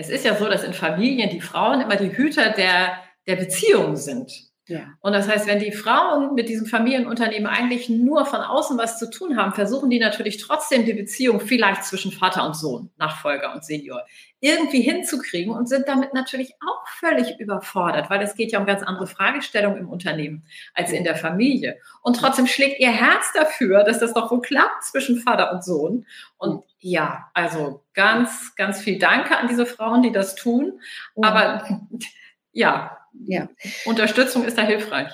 Es 0.00 0.08
ist 0.08 0.24
ja 0.24 0.34
so, 0.34 0.48
dass 0.48 0.64
in 0.64 0.72
Familien 0.72 1.28
die 1.28 1.42
Frauen 1.42 1.82
immer 1.82 1.96
die 1.96 2.16
Hüter 2.16 2.50
der, 2.52 3.02
der 3.26 3.36
Beziehung 3.36 3.96
sind. 3.96 4.49
Ja. 4.70 4.82
Und 5.00 5.14
das 5.14 5.26
heißt, 5.26 5.48
wenn 5.48 5.58
die 5.58 5.72
Frauen 5.72 6.34
mit 6.34 6.48
diesem 6.48 6.64
Familienunternehmen 6.64 7.48
eigentlich 7.48 7.88
nur 7.88 8.24
von 8.24 8.40
außen 8.40 8.78
was 8.78 9.00
zu 9.00 9.10
tun 9.10 9.36
haben, 9.36 9.52
versuchen 9.52 9.90
die 9.90 9.98
natürlich 9.98 10.38
trotzdem 10.38 10.84
die 10.84 10.92
Beziehung 10.92 11.40
vielleicht 11.40 11.82
zwischen 11.82 12.12
Vater 12.12 12.46
und 12.46 12.54
Sohn, 12.54 12.88
Nachfolger 12.96 13.52
und 13.52 13.64
Senior, 13.64 14.06
irgendwie 14.38 14.80
hinzukriegen 14.80 15.52
und 15.52 15.68
sind 15.68 15.88
damit 15.88 16.14
natürlich 16.14 16.54
auch 16.64 16.86
völlig 16.86 17.40
überfordert, 17.40 18.10
weil 18.10 18.22
es 18.22 18.36
geht 18.36 18.52
ja 18.52 18.60
um 18.60 18.64
ganz 18.64 18.84
andere 18.84 19.08
Fragestellungen 19.08 19.80
im 19.80 19.88
Unternehmen 19.88 20.44
als 20.72 20.92
in 20.92 21.02
der 21.02 21.16
Familie. 21.16 21.76
Und 22.02 22.18
trotzdem 22.18 22.46
schlägt 22.46 22.78
ihr 22.78 22.92
Herz 22.92 23.32
dafür, 23.34 23.82
dass 23.82 23.98
das 23.98 24.14
doch 24.14 24.30
wohl 24.30 24.40
klappt 24.40 24.84
zwischen 24.84 25.18
Vater 25.18 25.52
und 25.52 25.64
Sohn. 25.64 26.06
Und 26.38 26.62
ja, 26.78 27.28
also 27.34 27.82
ganz, 27.92 28.54
ganz 28.54 28.80
viel 28.80 29.00
Danke 29.00 29.36
an 29.36 29.48
diese 29.48 29.66
Frauen, 29.66 30.02
die 30.02 30.12
das 30.12 30.36
tun. 30.36 30.80
Aber 31.20 31.64
ja, 32.52 32.99
ja. 33.12 33.48
Unterstützung 33.84 34.44
ist 34.44 34.58
da 34.58 34.62
hilfreich. 34.62 35.10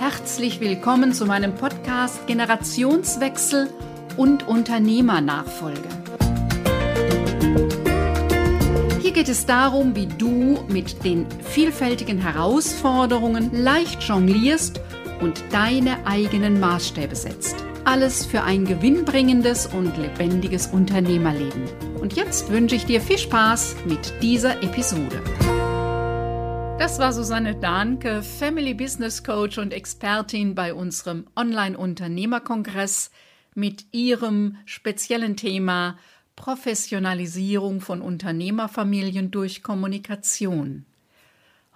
Herzlich 0.00 0.60
willkommen 0.60 1.12
zu 1.12 1.26
meinem 1.26 1.54
Podcast 1.54 2.26
Generationswechsel 2.26 3.68
und 4.16 4.46
Unternehmernachfolge. 4.46 5.88
Hier 9.00 9.12
geht 9.12 9.28
es 9.28 9.46
darum, 9.46 9.96
wie 9.96 10.06
du 10.06 10.64
mit 10.68 11.04
den 11.04 11.26
vielfältigen 11.42 12.18
Herausforderungen 12.18 13.50
leicht 13.52 14.02
jonglierst 14.02 14.80
und 15.20 15.42
deine 15.50 16.06
eigenen 16.06 16.60
Maßstäbe 16.60 17.16
setzt. 17.16 17.56
Alles 17.84 18.24
für 18.26 18.42
ein 18.42 18.66
gewinnbringendes 18.66 19.66
und 19.66 19.96
lebendiges 19.96 20.68
Unternehmerleben. 20.68 21.89
Und 22.00 22.16
jetzt 22.16 22.48
wünsche 22.50 22.76
ich 22.76 22.86
dir 22.86 23.02
viel 23.02 23.18
Spaß 23.18 23.76
mit 23.84 24.22
dieser 24.22 24.62
Episode. 24.62 25.22
Das 26.78 26.98
war 26.98 27.12
Susanne 27.12 27.54
Dahnke, 27.56 28.22
Family 28.22 28.72
Business 28.72 29.22
Coach 29.22 29.58
und 29.58 29.74
Expertin 29.74 30.54
bei 30.54 30.72
unserem 30.72 31.26
Online-Unternehmerkongress 31.36 33.10
mit 33.54 33.84
ihrem 33.92 34.56
speziellen 34.64 35.36
Thema 35.36 35.98
Professionalisierung 36.36 37.82
von 37.82 38.00
Unternehmerfamilien 38.00 39.30
durch 39.30 39.62
Kommunikation. 39.62 40.86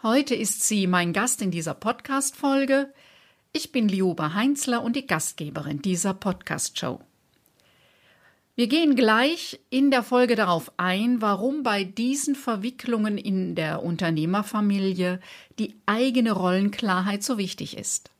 Heute 0.02 0.34
ist 0.34 0.64
sie 0.64 0.86
mein 0.86 1.12
Gast 1.12 1.42
in 1.42 1.50
dieser 1.50 1.74
Podcast-Folge. 1.74 2.90
Ich 3.52 3.72
bin 3.72 3.88
Lioba 3.88 4.32
Heinzler 4.32 4.82
und 4.82 4.96
die 4.96 5.06
Gastgeberin 5.06 5.82
dieser 5.82 6.14
Podcast-Show. 6.14 7.00
Wir 8.56 8.68
gehen 8.68 8.94
gleich 8.94 9.58
in 9.68 9.90
der 9.90 10.04
Folge 10.04 10.36
darauf 10.36 10.70
ein, 10.76 11.20
warum 11.20 11.64
bei 11.64 11.82
diesen 11.82 12.36
Verwicklungen 12.36 13.18
in 13.18 13.56
der 13.56 13.82
Unternehmerfamilie 13.82 15.18
die 15.58 15.74
eigene 15.86 16.30
Rollenklarheit 16.30 17.24
so 17.24 17.36
wichtig 17.36 17.76
ist. 17.76 18.12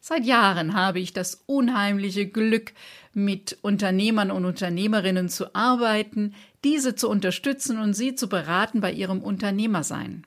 Seit 0.00 0.26
Jahren 0.26 0.74
habe 0.74 1.00
ich 1.00 1.14
das 1.14 1.44
unheimliche 1.46 2.26
Glück, 2.26 2.74
mit 3.14 3.56
Unternehmern 3.62 4.30
und 4.30 4.44
Unternehmerinnen 4.44 5.30
zu 5.30 5.54
arbeiten, 5.54 6.34
diese 6.62 6.94
zu 6.94 7.08
unterstützen 7.08 7.78
und 7.78 7.94
sie 7.94 8.14
zu 8.14 8.28
beraten 8.28 8.82
bei 8.82 8.92
ihrem 8.92 9.22
Unternehmersein. 9.22 10.26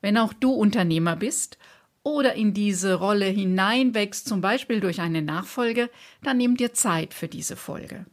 Wenn 0.00 0.16
auch 0.16 0.32
du 0.32 0.52
Unternehmer 0.52 1.16
bist 1.16 1.58
oder 2.04 2.34
in 2.34 2.54
diese 2.54 2.94
Rolle 2.94 3.26
hineinwächst, 3.26 4.28
zum 4.28 4.40
Beispiel 4.40 4.78
durch 4.78 5.00
eine 5.00 5.22
Nachfolge, 5.22 5.90
dann 6.22 6.36
nimm 6.36 6.56
dir 6.56 6.72
Zeit 6.72 7.12
für 7.12 7.26
diese 7.26 7.56
Folge. 7.56 8.06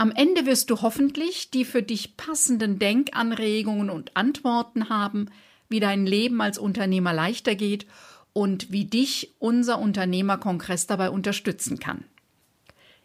Am 0.00 0.12
Ende 0.12 0.46
wirst 0.46 0.70
du 0.70 0.80
hoffentlich 0.80 1.50
die 1.50 1.64
für 1.64 1.82
dich 1.82 2.16
passenden 2.16 2.78
Denkanregungen 2.78 3.90
und 3.90 4.16
Antworten 4.16 4.90
haben, 4.90 5.28
wie 5.68 5.80
dein 5.80 6.06
Leben 6.06 6.40
als 6.40 6.56
Unternehmer 6.56 7.12
leichter 7.12 7.56
geht 7.56 7.84
und 8.32 8.70
wie 8.70 8.84
dich 8.84 9.34
unser 9.40 9.80
Unternehmerkongress 9.80 10.86
dabei 10.86 11.10
unterstützen 11.10 11.80
kann. 11.80 12.04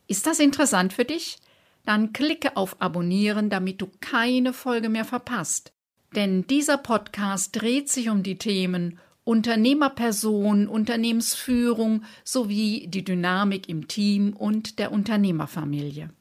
Ist 0.07 0.27
das 0.27 0.39
interessant 0.39 0.93
für 0.93 1.03
dich? 1.03 1.37
Dann 1.83 2.13
klicke 2.13 2.55
auf 2.57 2.79
Abonnieren, 2.79 3.49
damit 3.49 3.81
du 3.81 3.87
keine 3.99 4.53
Folge 4.53 4.89
mehr 4.89 5.05
verpasst. 5.05 5.73
Denn 6.15 6.45
dieser 6.45 6.77
Podcast 6.77 7.59
dreht 7.59 7.89
sich 7.89 8.09
um 8.09 8.21
die 8.21 8.37
Themen 8.37 8.99
Unternehmerperson, 9.23 10.67
Unternehmensführung 10.67 12.03
sowie 12.23 12.85
die 12.87 13.03
Dynamik 13.03 13.67
im 13.67 13.87
Team 13.87 14.33
und 14.33 14.77
der 14.77 14.91
Unternehmerfamilie. 14.91 16.11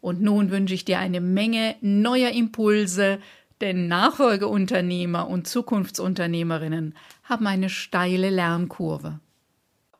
Und 0.00 0.22
nun 0.22 0.50
wünsche 0.50 0.74
ich 0.74 0.84
dir 0.84 0.98
eine 0.98 1.20
Menge 1.20 1.76
neuer 1.80 2.30
Impulse, 2.30 3.18
denn 3.60 3.88
Nachfolgeunternehmer 3.88 5.28
und 5.28 5.46
Zukunftsunternehmerinnen 5.46 6.94
haben 7.24 7.46
eine 7.46 7.68
steile 7.68 8.30
Lernkurve. 8.30 9.20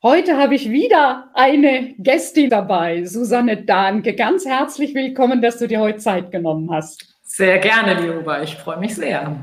Heute 0.03 0.37
habe 0.37 0.55
ich 0.55 0.71
wieder 0.71 1.31
eine 1.35 1.95
Gästin 1.99 2.51
dabei, 2.51 3.05
Susanne 3.05 3.57
Dahnke. 3.57 4.15
Ganz 4.15 4.45
herzlich 4.45 4.95
willkommen, 4.95 5.41
dass 5.41 5.59
du 5.59 5.67
dir 5.67 5.81
heute 5.81 5.99
Zeit 5.99 6.31
genommen 6.31 6.71
hast. 6.71 7.17
Sehr 7.23 7.59
gerne, 7.59 8.01
Liuba. 8.01 8.43
Ich 8.43 8.55
freue 8.55 8.79
mich 8.79 8.95
sehr. 8.95 9.37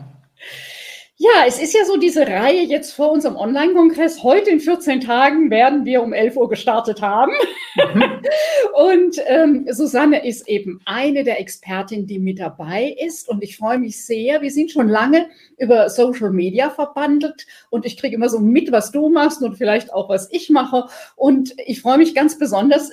Ja, 1.24 1.46
es 1.48 1.58
ist 1.58 1.74
ja 1.74 1.86
so 1.86 1.96
diese 1.96 2.28
Reihe 2.28 2.64
jetzt 2.64 2.92
vor 2.92 3.10
unserem 3.10 3.38
Online-Kongress. 3.38 4.24
Heute 4.24 4.50
in 4.50 4.60
14 4.60 5.00
Tagen 5.00 5.50
werden 5.50 5.86
wir 5.86 6.04
um 6.04 6.12
11 6.12 6.36
Uhr 6.36 6.50
gestartet 6.50 7.02
haben. 7.02 7.32
Mhm. 7.78 8.04
und 8.74 9.22
ähm, 9.28 9.66
Susanne 9.72 10.28
ist 10.28 10.50
eben 10.50 10.82
eine 10.84 11.24
der 11.24 11.40
Expertinnen, 11.40 12.08
die 12.08 12.20
mit 12.20 12.40
dabei 12.40 12.94
ist. 13.00 13.30
Und 13.30 13.42
ich 13.42 13.56
freue 13.56 13.80
mich 13.80 14.06
sehr. 14.06 14.42
Wir 14.42 14.52
sind 14.52 14.70
schon 14.70 14.90
lange 14.90 15.30
über 15.58 15.90
Social 15.90 16.32
Media 16.32 16.70
verbandelt 16.70 17.48
und 17.70 17.86
ich 17.86 17.96
kriege 17.96 18.16
immer 18.16 18.28
so 18.28 18.40
mit, 18.40 18.74
was 18.74 18.92
du 18.92 19.08
machst 19.08 19.42
und 19.44 19.56
vielleicht 19.56 19.94
auch, 19.94 20.10
was 20.10 20.28
ich 20.30 20.50
mache. 20.50 20.90
Und 21.16 21.56
ich 21.66 21.82
freue 21.82 22.00
mich 22.00 22.14
ganz 22.14 22.38
besonders, 22.38 22.92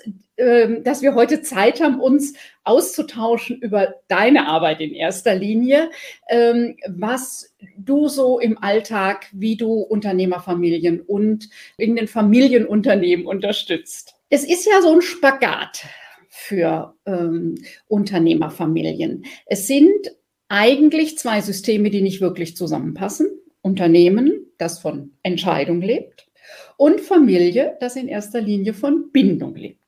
dass 0.83 1.03
wir 1.03 1.15
heute 1.15 1.43
Zeit 1.43 1.81
haben, 1.81 2.01
uns 2.01 2.35
auszutauschen 2.65 3.59
über 3.61 3.95
deine 4.09 4.47
Arbeit 4.47 4.81
in 4.81 4.93
erster 4.93 5.35
Linie, 5.35 5.91
ähm, 6.29 6.77
was 6.89 7.55
du 7.77 8.09
so 8.09 8.39
im 8.39 8.59
Alltag, 8.59 9.27
wie 9.33 9.57
du 9.57 9.81
Unternehmerfamilien 9.81 11.01
und 11.01 11.49
in 11.77 11.97
den 11.97 12.09
Familienunternehmen 12.09 13.27
unterstützt. 13.27 14.15
Es 14.29 14.45
ist 14.45 14.67
ja 14.67 14.81
so 14.83 14.95
ein 14.95 15.03
Spagat 15.03 15.85
für 16.29 16.95
ähm, 17.07 17.57
Unternehmerfamilien. 17.89 19.25
Es 19.47 19.67
sind 19.67 20.13
eigentlich 20.49 21.19
zwei 21.19 21.41
Systeme, 21.41 21.91
die 21.91 22.03
nicht 22.03 22.21
wirklich 22.21 22.57
zusammenpassen. 22.57 23.29
Unternehmen, 23.63 24.47
das 24.59 24.79
von 24.79 25.13
Entscheidung 25.23 25.83
lebt, 25.83 26.29
und 26.77 27.01
Familie, 27.01 27.77
das 27.81 27.97
in 27.97 28.09
erster 28.09 28.41
Linie 28.41 28.73
von 28.73 29.11
Bindung 29.13 29.55
lebt. 29.55 29.80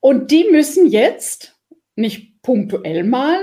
Und 0.00 0.30
die 0.30 0.44
müssen 0.50 0.86
jetzt 0.88 1.56
nicht 1.96 2.40
punktuell 2.42 3.04
mal, 3.04 3.38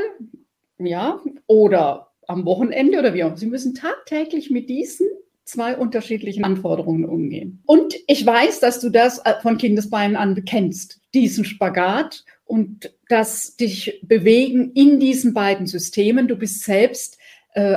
ja, 0.80 1.22
oder 1.46 2.12
am 2.28 2.46
Wochenende 2.46 3.00
oder 3.00 3.14
wie 3.14 3.24
auch, 3.24 3.38
sie 3.38 3.46
müssen 3.46 3.74
tagtäglich 3.74 4.50
mit 4.50 4.70
diesen 4.70 5.08
zwei 5.46 5.78
unterschiedlichen 5.78 6.44
Anforderungen 6.44 7.06
umgehen. 7.06 7.64
Und 7.66 7.96
ich 8.08 8.26
weiß, 8.26 8.60
dass 8.60 8.80
du 8.80 8.90
das 8.90 9.20
äh, 9.20 9.36
von 9.42 9.58
Kindesbeinen 9.58 10.18
an 10.18 10.44
kennst, 10.46 11.00
diesen 11.14 11.46
Spagat 11.46 12.26
und 12.46 12.94
das 13.08 13.56
dich 13.56 14.02
bewegen 14.04 14.72
in 14.74 15.00
diesen 15.00 15.34
beiden 15.34 15.66
Systemen. 15.66 16.28
Du 16.28 16.36
bist 16.36 16.64
selbst 16.64 17.18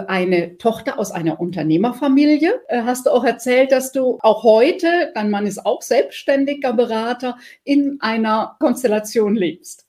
eine 0.07 0.59
Tochter 0.59 0.99
aus 0.99 1.11
einer 1.11 1.41
Unternehmerfamilie. 1.41 2.61
Äh, 2.69 2.83
hast 2.83 3.07
du 3.07 3.11
auch 3.11 3.25
erzählt, 3.25 3.73
dass 3.73 3.93
du 3.93 4.19
auch 4.21 4.43
heute, 4.43 5.11
dein 5.15 5.31
Mann 5.31 5.47
ist 5.47 5.65
auch 5.65 5.83
selbstständiger 5.83 6.73
Berater, 6.73 7.39
in 7.65 7.99
einer 8.01 8.57
Konstellation 8.61 9.37
lebst. 9.37 9.87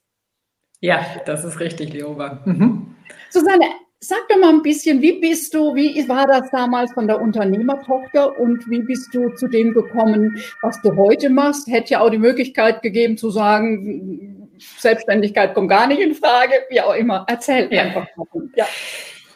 Ja, 0.80 1.04
das 1.26 1.44
ist 1.44 1.60
richtig, 1.60 1.92
Leoba. 1.92 2.40
Mhm. 2.44 2.96
Susanne, 3.30 3.66
sag 4.00 4.28
doch 4.28 4.38
mal 4.38 4.50
ein 4.50 4.62
bisschen, 4.62 5.00
wie 5.00 5.20
bist 5.20 5.54
du, 5.54 5.74
wie 5.74 6.08
war 6.08 6.26
das 6.26 6.50
damals 6.50 6.92
von 6.92 7.06
der 7.06 7.20
Unternehmertochter 7.20 8.38
und 8.38 8.68
wie 8.68 8.80
bist 8.80 9.14
du 9.14 9.30
zu 9.30 9.46
dem 9.46 9.72
gekommen, 9.72 10.42
was 10.60 10.82
du 10.82 10.96
heute 10.96 11.30
machst? 11.30 11.68
Hätte 11.68 11.92
ja 11.92 12.00
auch 12.00 12.10
die 12.10 12.18
Möglichkeit 12.18 12.82
gegeben 12.82 13.16
zu 13.16 13.30
sagen, 13.30 14.50
Selbstständigkeit 14.78 15.54
kommt 15.54 15.70
gar 15.70 15.86
nicht 15.86 16.00
in 16.00 16.14
Frage, 16.14 16.54
wie 16.68 16.80
auch 16.80 16.94
immer. 16.94 17.24
Erzähl 17.28 17.72
ja. 17.72 17.82
einfach 17.82 18.06
mal. 18.16 18.26
Ja. 18.56 18.66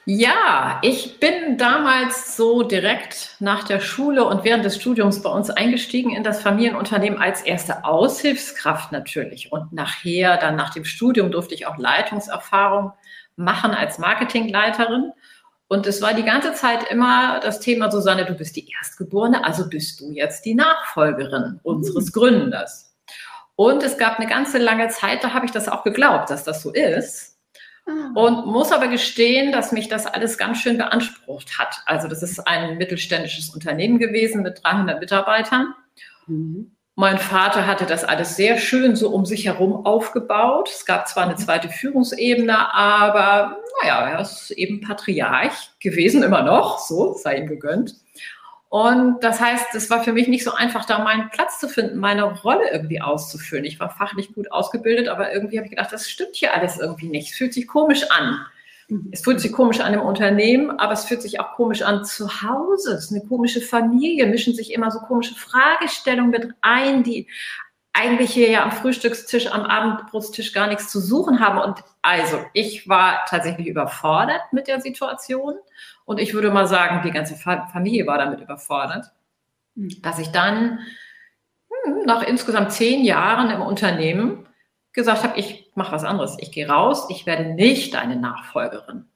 Ja, 0.09 0.79
ich 0.83 1.19
bin 1.19 1.59
damals 1.59 2.37
so 2.37 2.63
direkt 2.63 3.35
nach 3.41 3.65
der 3.65 3.81
Schule 3.81 4.25
und 4.25 4.45
während 4.45 4.65
des 4.65 4.77
Studiums 4.77 5.21
bei 5.21 5.31
uns 5.31 5.51
eingestiegen 5.51 6.13
in 6.13 6.23
das 6.23 6.41
Familienunternehmen 6.43 7.19
als 7.19 7.43
erste 7.43 7.85
Aushilfskraft 7.85 8.93
natürlich. 8.93 9.51
Und 9.51 9.73
nachher, 9.73 10.37
dann 10.37 10.55
nach 10.55 10.73
dem 10.73 10.85
Studium, 10.85 11.33
durfte 11.33 11.55
ich 11.57 11.67
auch 11.67 11.77
Leitungserfahrung 11.77 12.93
machen 13.35 13.73
als 13.73 13.99
Marketingleiterin. 13.99 15.11
Und 15.67 15.89
es 15.89 16.01
war 16.01 16.15
die 16.15 16.23
ganze 16.23 16.55
Zeit 16.55 16.89
immer 16.89 17.41
das 17.41 17.59
Thema, 17.59 17.91
Susanne, 17.91 18.27
du 18.27 18.35
bist 18.35 18.55
die 18.55 18.71
Erstgeborene, 18.79 19.45
also 19.45 19.69
bist 19.69 19.99
du 20.01 20.13
jetzt 20.13 20.45
die 20.45 20.55
Nachfolgerin 20.55 21.59
unseres 21.65 22.13
Gründers. 22.13 22.95
Und 23.57 23.83
es 23.83 23.99
gab 23.99 24.21
eine 24.21 24.29
ganze 24.29 24.59
lange 24.59 24.87
Zeit, 24.87 25.25
da 25.25 25.33
habe 25.35 25.47
ich 25.47 25.53
das 25.53 25.69
auch 25.69 25.83
geglaubt, 25.83 26.31
dass 26.31 26.45
das 26.45 26.63
so 26.63 26.73
ist. 26.73 27.36
Ah. 27.87 28.11
Und 28.15 28.47
muss 28.47 28.73
aber 28.73 28.89
gestehen, 28.89 29.53
dass 29.53 29.73
mich 29.73 29.89
das 29.89 30.07
alles 30.07 30.39
ganz 30.39 30.59
schön 30.59 30.77
beansprucht 30.77 31.59
hat. 31.59 31.83
Also 31.87 32.09
das 32.09 32.23
ist 32.23 32.41
ein 32.41 32.79
mittelständisches 32.79 33.51
Unternehmen 33.51 33.99
gewesen 33.99 34.43
mit 34.43 34.63
300 34.65 35.01
Mitarbeitern. 35.01 35.75
Mhm. 36.27 36.73
Mein 36.99 37.19
Vater 37.19 37.67
hatte 37.67 37.85
das 37.85 38.05
alles 38.05 38.37
sehr 38.37 38.57
schön 38.57 38.97
so 38.97 39.11
um 39.11 39.27
sich 39.27 39.45
herum 39.45 39.85
aufgebaut. 39.85 40.71
Es 40.71 40.87
gab 40.87 41.07
zwar 41.07 41.25
eine 41.25 41.35
mhm. 41.35 41.39
zweite 41.39 41.69
Führungsebene, 41.69 42.75
aber 42.75 43.59
naja, 43.83 44.09
er 44.09 44.21
ist 44.21 44.51
eben 44.53 44.81
Patriarch 44.81 45.73
gewesen, 45.79 46.23
immer 46.23 46.43
noch, 46.43 46.79
so 46.79 47.13
sei 47.13 47.37
ihm 47.37 47.47
gegönnt. 47.47 47.95
Und 48.77 49.25
das 49.25 49.41
heißt, 49.41 49.75
es 49.75 49.89
war 49.89 50.05
für 50.05 50.13
mich 50.13 50.29
nicht 50.29 50.45
so 50.45 50.53
einfach, 50.53 50.85
da 50.85 50.99
meinen 50.99 51.31
Platz 51.31 51.59
zu 51.59 51.67
finden, 51.67 51.97
meine 51.97 52.25
Rolle 52.25 52.71
irgendwie 52.71 53.01
auszufüllen. 53.01 53.65
Ich 53.65 53.81
war 53.81 53.89
fachlich 53.89 54.35
gut 54.35 54.53
ausgebildet, 54.53 55.09
aber 55.09 55.33
irgendwie 55.33 55.57
habe 55.57 55.65
ich 55.65 55.71
gedacht, 55.71 55.91
das 55.93 56.11
stimmt 56.11 56.37
hier 56.37 56.53
alles 56.53 56.79
irgendwie 56.79 57.09
nicht. 57.09 57.31
Es 57.31 57.39
fühlt 57.39 57.55
sich 57.55 57.67
komisch 57.67 58.03
an. 58.11 58.45
Es 59.13 59.23
fühlt 59.23 59.41
sich 59.41 59.53
komisch 59.53 59.81
an 59.81 59.95
im 59.95 60.03
Unternehmen, 60.03 60.79
aber 60.79 60.93
es 60.93 61.07
fühlt 61.07 61.23
sich 61.23 61.41
auch 61.41 61.55
komisch 61.55 61.81
an 61.81 62.05
zu 62.05 62.43
Hause. 62.43 62.93
Es 62.93 63.05
ist 63.05 63.13
eine 63.13 63.25
komische 63.25 63.63
Familie, 63.63 64.27
mischen 64.27 64.55
sich 64.55 64.75
immer 64.75 64.91
so 64.91 64.99
komische 64.99 65.37
Fragestellungen 65.37 66.31
mit 66.31 66.53
ein, 66.61 67.03
die 67.03 67.29
eigentlich 67.97 68.31
hier 68.31 68.51
ja 68.51 68.63
am 68.63 68.73
Frühstückstisch, 68.73 69.51
am 69.51 69.63
Abendbrotstisch 69.63 70.53
gar 70.53 70.67
nichts 70.67 70.91
zu 70.91 71.01
suchen 71.01 71.41
haben. 71.41 71.59
Und 71.59 71.83
also, 72.03 72.45
ich 72.53 72.89
war 72.89 73.25
tatsächlich 73.29 73.67
überfordert 73.67 74.43
mit 74.53 74.69
der 74.69 74.81
Situation. 74.81 75.55
Und 76.05 76.21
ich 76.21 76.35
würde 76.35 76.51
mal 76.51 76.67
sagen, 76.67 77.03
die 77.05 77.11
ganze 77.11 77.37
Familie 77.37 78.07
war 78.07 78.19
damit 78.19 78.41
überfordert, 78.41 79.07
hm. 79.75 79.89
dass 80.03 80.19
ich 80.19 80.29
dann 80.29 80.81
hm, 81.85 82.03
nach 82.05 82.23
insgesamt 82.23 82.73
zehn 82.73 83.05
Jahren 83.05 83.51
im 83.51 83.63
Unternehmen 83.63 84.47
gesagt 84.93 85.23
habe, 85.23 85.39
ich 85.39 85.71
mache 85.75 85.93
was 85.93 86.05
anderes. 86.05 86.37
Ich 86.39 86.53
gehe 86.53 86.69
raus, 86.69 87.07
ich 87.11 87.27
werde 87.27 87.55
nicht 87.55 87.95
deine 87.95 88.17
Nachfolgerin. 88.17 89.07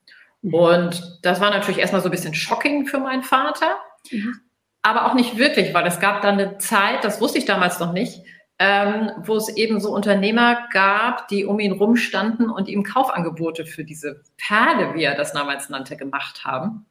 Mhm. 0.41 0.53
Und 0.53 1.19
das 1.23 1.39
war 1.41 1.49
natürlich 1.49 1.79
erstmal 1.79 2.01
so 2.01 2.07
ein 2.07 2.11
bisschen 2.11 2.33
shocking 2.33 2.85
für 2.87 2.99
meinen 2.99 3.23
Vater, 3.23 3.77
mhm. 4.11 4.39
aber 4.81 5.05
auch 5.05 5.13
nicht 5.13 5.37
wirklich, 5.37 5.73
weil 5.73 5.85
es 5.85 5.99
gab 5.99 6.21
dann 6.21 6.39
eine 6.39 6.57
Zeit, 6.57 7.03
das 7.03 7.21
wusste 7.21 7.39
ich 7.39 7.45
damals 7.45 7.79
noch 7.79 7.93
nicht, 7.93 8.21
ähm, 8.63 9.09
wo 9.25 9.37
es 9.37 9.49
eben 9.49 9.79
so 9.79 9.91
Unternehmer 9.91 10.67
gab, 10.71 11.27
die 11.29 11.45
um 11.45 11.59
ihn 11.59 11.71
rumstanden 11.71 12.47
und 12.51 12.69
ihm 12.69 12.83
Kaufangebote 12.83 13.65
für 13.65 13.83
diese 13.83 14.21
Perle, 14.37 14.93
wie 14.93 15.03
er 15.03 15.15
das 15.15 15.33
damals 15.33 15.69
nannte, 15.69 15.97
gemacht 15.97 16.45
haben. 16.45 16.85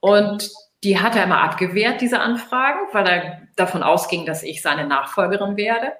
Und 0.00 0.50
die 0.84 1.00
hat 1.00 1.16
er 1.16 1.24
immer 1.24 1.40
abgewehrt, 1.40 2.02
diese 2.02 2.20
Anfragen, 2.20 2.80
weil 2.92 3.06
er 3.06 3.40
davon 3.56 3.82
ausging, 3.82 4.26
dass 4.26 4.42
ich 4.42 4.60
seine 4.60 4.86
Nachfolgerin 4.86 5.56
werde. 5.56 5.92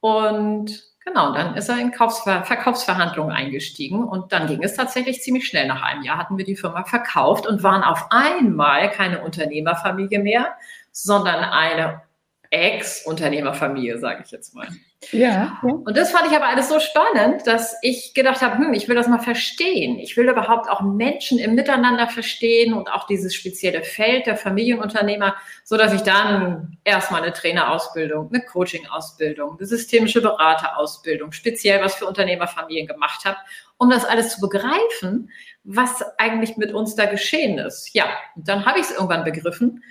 Und 0.00 0.82
Genau, 1.08 1.32
dann 1.32 1.54
ist 1.54 1.68
er 1.68 1.78
in 1.78 1.92
Kaufsver 1.92 2.42
Verkaufsverhandlungen 2.42 3.32
eingestiegen 3.32 4.02
und 4.02 4.32
dann 4.32 4.48
ging 4.48 4.64
es 4.64 4.74
tatsächlich 4.74 5.22
ziemlich 5.22 5.46
schnell. 5.46 5.68
Nach 5.68 5.82
einem 5.82 6.02
Jahr 6.02 6.18
hatten 6.18 6.36
wir 6.36 6.44
die 6.44 6.56
Firma 6.56 6.82
verkauft 6.82 7.46
und 7.46 7.62
waren 7.62 7.84
auf 7.84 8.08
einmal 8.10 8.90
keine 8.90 9.22
Unternehmerfamilie 9.22 10.18
mehr, 10.18 10.56
sondern 10.90 11.44
eine 11.44 12.02
Ex-Unternehmerfamilie, 12.50 13.98
sage 13.98 14.22
ich 14.24 14.30
jetzt 14.30 14.54
mal. 14.54 14.68
Ja, 15.12 15.18
ja. 15.20 15.60
Und 15.62 15.96
das 15.96 16.10
fand 16.10 16.26
ich 16.26 16.36
aber 16.36 16.46
alles 16.46 16.68
so 16.68 16.80
spannend, 16.80 17.46
dass 17.46 17.76
ich 17.82 18.14
gedacht 18.14 18.40
habe, 18.40 18.58
hm, 18.58 18.72
ich 18.72 18.88
will 18.88 18.96
das 18.96 19.08
mal 19.08 19.18
verstehen. 19.18 19.98
Ich 19.98 20.16
will 20.16 20.28
überhaupt 20.28 20.68
auch 20.68 20.80
Menschen 20.80 21.38
im 21.38 21.54
Miteinander 21.54 22.08
verstehen 22.08 22.72
und 22.72 22.88
auch 22.88 23.06
dieses 23.06 23.34
spezielle 23.34 23.82
Feld 23.82 24.26
der 24.26 24.36
Familienunternehmer, 24.36 25.36
so 25.64 25.76
dass 25.76 25.92
ich 25.92 26.02
dann 26.02 26.78
erstmal 26.84 27.22
eine 27.22 27.32
Trainerausbildung, 27.32 28.30
eine 28.32 28.44
Coaching-Ausbildung, 28.44 29.56
eine 29.58 29.66
systemische 29.66 30.22
Beraterausbildung, 30.22 31.32
speziell 31.32 31.82
was 31.82 31.94
für 31.94 32.06
Unternehmerfamilien 32.06 32.86
gemacht 32.86 33.24
habe, 33.24 33.36
um 33.76 33.90
das 33.90 34.04
alles 34.04 34.34
zu 34.34 34.40
begreifen, 34.40 35.30
was 35.64 36.02
eigentlich 36.18 36.56
mit 36.56 36.72
uns 36.72 36.94
da 36.94 37.06
geschehen 37.06 37.58
ist. 37.58 37.94
Ja, 37.94 38.06
und 38.34 38.48
dann 38.48 38.64
habe 38.64 38.78
ich 38.78 38.86
es 38.86 38.92
irgendwann 38.92 39.24
begriffen. 39.24 39.82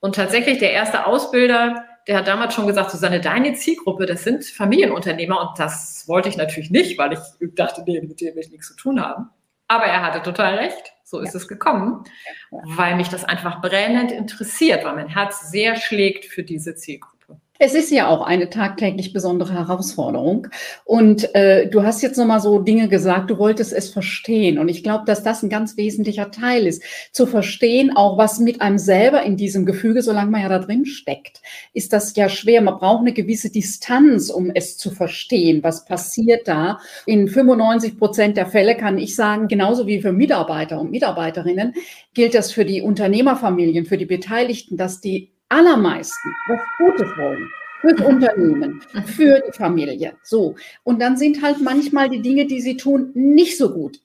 Und 0.00 0.16
tatsächlich 0.16 0.58
der 0.58 0.72
erste 0.72 1.06
Ausbilder, 1.06 1.84
der 2.06 2.18
hat 2.18 2.28
damals 2.28 2.54
schon 2.54 2.66
gesagt, 2.66 2.90
Susanne, 2.90 3.20
deine 3.20 3.54
Zielgruppe, 3.54 4.06
das 4.06 4.24
sind 4.24 4.44
Familienunternehmer 4.44 5.40
und 5.40 5.58
das 5.58 6.04
wollte 6.08 6.28
ich 6.28 6.36
natürlich 6.36 6.70
nicht, 6.70 6.98
weil 6.98 7.12
ich 7.12 7.54
dachte, 7.54 7.82
nee, 7.86 8.00
mit 8.00 8.20
denen 8.20 8.34
will 8.34 8.42
ich 8.42 8.50
nichts 8.50 8.68
zu 8.68 8.76
tun 8.76 9.00
haben. 9.00 9.30
Aber 9.68 9.84
er 9.84 10.02
hatte 10.02 10.22
total 10.22 10.56
recht. 10.56 10.92
So 11.04 11.20
ist 11.20 11.34
ja. 11.34 11.40
es 11.40 11.48
gekommen, 11.48 12.04
weil 12.50 12.96
mich 12.96 13.08
das 13.08 13.24
einfach 13.24 13.60
brennend 13.60 14.12
interessiert, 14.12 14.84
weil 14.84 14.96
mein 14.96 15.08
Herz 15.08 15.50
sehr 15.50 15.76
schlägt 15.76 16.24
für 16.24 16.42
diese 16.42 16.74
Zielgruppe. 16.74 17.21
Es 17.58 17.74
ist 17.74 17.92
ja 17.92 18.08
auch 18.08 18.22
eine 18.22 18.50
tagtäglich 18.50 19.12
besondere 19.12 19.52
Herausforderung. 19.52 20.48
Und 20.84 21.32
äh, 21.34 21.68
du 21.68 21.84
hast 21.84 22.02
jetzt 22.02 22.16
nochmal 22.16 22.40
so 22.40 22.58
Dinge 22.58 22.88
gesagt, 22.88 23.30
du 23.30 23.38
wolltest 23.38 23.72
es 23.72 23.90
verstehen. 23.90 24.58
Und 24.58 24.68
ich 24.68 24.82
glaube, 24.82 25.04
dass 25.06 25.22
das 25.22 25.42
ein 25.42 25.48
ganz 25.48 25.76
wesentlicher 25.76 26.30
Teil 26.30 26.66
ist. 26.66 26.82
Zu 27.12 27.26
verstehen, 27.26 27.94
auch 27.94 28.18
was 28.18 28.40
mit 28.40 28.60
einem 28.62 28.78
selber 28.78 29.22
in 29.22 29.36
diesem 29.36 29.64
Gefüge, 29.64 30.02
solange 30.02 30.30
man 30.30 30.42
ja 30.42 30.48
da 30.48 30.58
drin 30.58 30.86
steckt, 30.86 31.40
ist 31.72 31.92
das 31.92 32.16
ja 32.16 32.28
schwer. 32.28 32.62
Man 32.62 32.78
braucht 32.78 33.02
eine 33.02 33.12
gewisse 33.12 33.50
Distanz, 33.50 34.30
um 34.30 34.50
es 34.52 34.76
zu 34.76 34.90
verstehen. 34.90 35.62
Was 35.62 35.84
passiert 35.84 36.48
da? 36.48 36.80
In 37.06 37.28
95 37.28 37.98
Prozent 37.98 38.36
der 38.38 38.46
Fälle 38.46 38.76
kann 38.76 38.98
ich 38.98 39.14
sagen, 39.14 39.46
genauso 39.46 39.86
wie 39.86 40.00
für 40.00 40.12
Mitarbeiter 40.12 40.80
und 40.80 40.90
Mitarbeiterinnen, 40.90 41.74
gilt 42.14 42.34
das 42.34 42.50
für 42.50 42.64
die 42.64 42.82
Unternehmerfamilien, 42.82 43.84
für 43.84 43.98
die 43.98 44.06
Beteiligten, 44.06 44.76
dass 44.76 45.00
die 45.00 45.32
allermeisten 45.52 46.34
was 46.48 46.60
Gutes 46.78 47.08
wollen. 47.16 47.48
Fürs 47.80 47.98
mhm. 47.98 48.06
Unternehmen, 48.06 48.82
mhm. 48.92 49.02
für 49.04 49.42
die 49.46 49.56
Familie. 49.56 50.14
So. 50.22 50.54
Und 50.84 51.00
dann 51.02 51.16
sind 51.16 51.42
halt 51.42 51.60
manchmal 51.60 52.08
die 52.08 52.22
Dinge, 52.22 52.46
die 52.46 52.60
sie 52.60 52.76
tun, 52.76 53.10
nicht 53.14 53.58
so 53.58 53.72
gut 53.72 54.00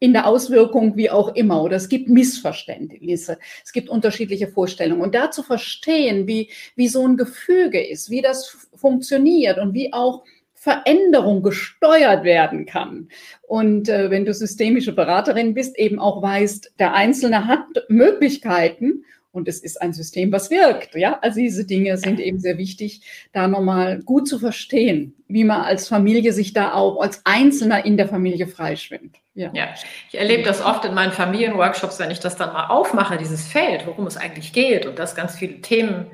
in 0.00 0.12
der 0.12 0.26
Auswirkung, 0.26 0.96
wie 0.96 1.10
auch 1.10 1.34
immer. 1.34 1.62
Oder 1.62 1.76
es 1.76 1.88
gibt 1.88 2.08
Missverständnisse. 2.08 3.38
Es 3.64 3.72
gibt 3.72 3.88
unterschiedliche 3.88 4.48
Vorstellungen. 4.48 5.02
Und 5.02 5.14
da 5.14 5.30
zu 5.30 5.42
verstehen, 5.42 6.26
wie, 6.26 6.50
wie 6.74 6.88
so 6.88 7.06
ein 7.06 7.16
Gefüge 7.16 7.86
ist, 7.86 8.10
wie 8.10 8.22
das 8.22 8.68
funktioniert 8.74 9.58
und 9.58 9.74
wie 9.74 9.92
auch 9.92 10.24
Veränderung 10.54 11.42
gesteuert 11.42 12.24
werden 12.24 12.66
kann. 12.66 13.08
Und 13.46 13.88
äh, 13.88 14.10
wenn 14.10 14.24
du 14.24 14.34
systemische 14.34 14.92
Beraterin 14.92 15.54
bist, 15.54 15.78
eben 15.78 15.98
auch 15.98 16.20
weißt, 16.20 16.74
der 16.78 16.94
Einzelne 16.94 17.46
hat 17.46 17.64
Möglichkeiten 17.88 19.04
und 19.32 19.48
es 19.48 19.60
ist 19.60 19.80
ein 19.80 19.92
System, 19.92 20.32
was 20.32 20.50
wirkt. 20.50 20.94
Ja, 20.94 21.18
also 21.22 21.38
diese 21.38 21.64
Dinge 21.64 21.96
sind 21.96 22.20
eben 22.20 22.40
sehr 22.40 22.58
wichtig, 22.58 23.02
da 23.32 23.46
nochmal 23.46 24.00
gut 24.02 24.28
zu 24.28 24.38
verstehen, 24.38 25.14
wie 25.28 25.44
man 25.44 25.62
als 25.62 25.88
Familie 25.88 26.32
sich 26.32 26.52
da 26.52 26.72
auch 26.72 27.00
als 27.00 27.22
Einzelner 27.24 27.84
in 27.84 27.96
der 27.96 28.08
Familie 28.08 28.46
freischwimmt. 28.46 29.16
Ja. 29.34 29.50
ja, 29.54 29.68
ich 30.10 30.18
erlebe 30.18 30.42
das 30.42 30.60
oft 30.60 30.84
in 30.84 30.92
meinen 30.92 31.12
Familienworkshops, 31.12 31.98
wenn 32.00 32.10
ich 32.10 32.18
das 32.18 32.36
dann 32.36 32.52
mal 32.52 32.66
aufmache, 32.66 33.16
dieses 33.16 33.46
Feld, 33.46 33.86
worum 33.86 34.06
es 34.06 34.16
eigentlich 34.16 34.52
geht 34.52 34.86
und 34.86 34.98
dass 34.98 35.14
ganz 35.14 35.36
viele 35.36 35.60
Themen 35.60 36.10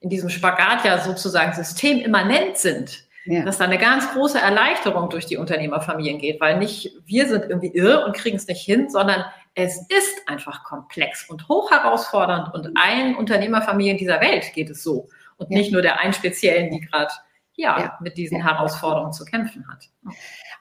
in 0.00 0.08
diesem 0.08 0.30
Spagat 0.30 0.84
ja 0.84 0.98
sozusagen 0.98 1.52
systemimmanent 1.52 2.56
sind. 2.56 3.04
Ja. 3.26 3.44
Dass 3.44 3.58
da 3.58 3.64
eine 3.64 3.76
ganz 3.78 4.10
große 4.12 4.38
Erleichterung 4.38 5.10
durch 5.10 5.26
die 5.26 5.36
Unternehmerfamilien 5.36 6.18
geht, 6.18 6.40
weil 6.40 6.58
nicht 6.58 6.96
wir 7.04 7.28
sind 7.28 7.44
irgendwie 7.44 7.68
irre 7.68 8.06
und 8.06 8.16
kriegen 8.16 8.36
es 8.36 8.46
nicht 8.46 8.62
hin, 8.62 8.88
sondern 8.88 9.24
es 9.54 9.76
ist 9.88 10.26
einfach 10.26 10.64
komplex 10.64 11.28
und 11.28 11.46
hoch 11.48 11.70
herausfordernd 11.70 12.54
und 12.54 12.70
allen 12.76 13.16
Unternehmerfamilien 13.16 13.98
dieser 13.98 14.20
Welt 14.22 14.52
geht 14.54 14.70
es 14.70 14.82
so 14.82 15.08
und 15.36 15.50
ja. 15.50 15.58
nicht 15.58 15.70
nur 15.70 15.82
der 15.82 16.00
einen 16.00 16.14
speziellen, 16.14 16.70
die 16.70 16.80
gerade 16.80 17.12
ja, 17.56 17.98
mit 18.00 18.16
diesen. 18.16 18.42
Herausforderungen 18.42 19.12
zu 19.12 19.24
kämpfen 19.24 19.66
hat. 19.68 19.84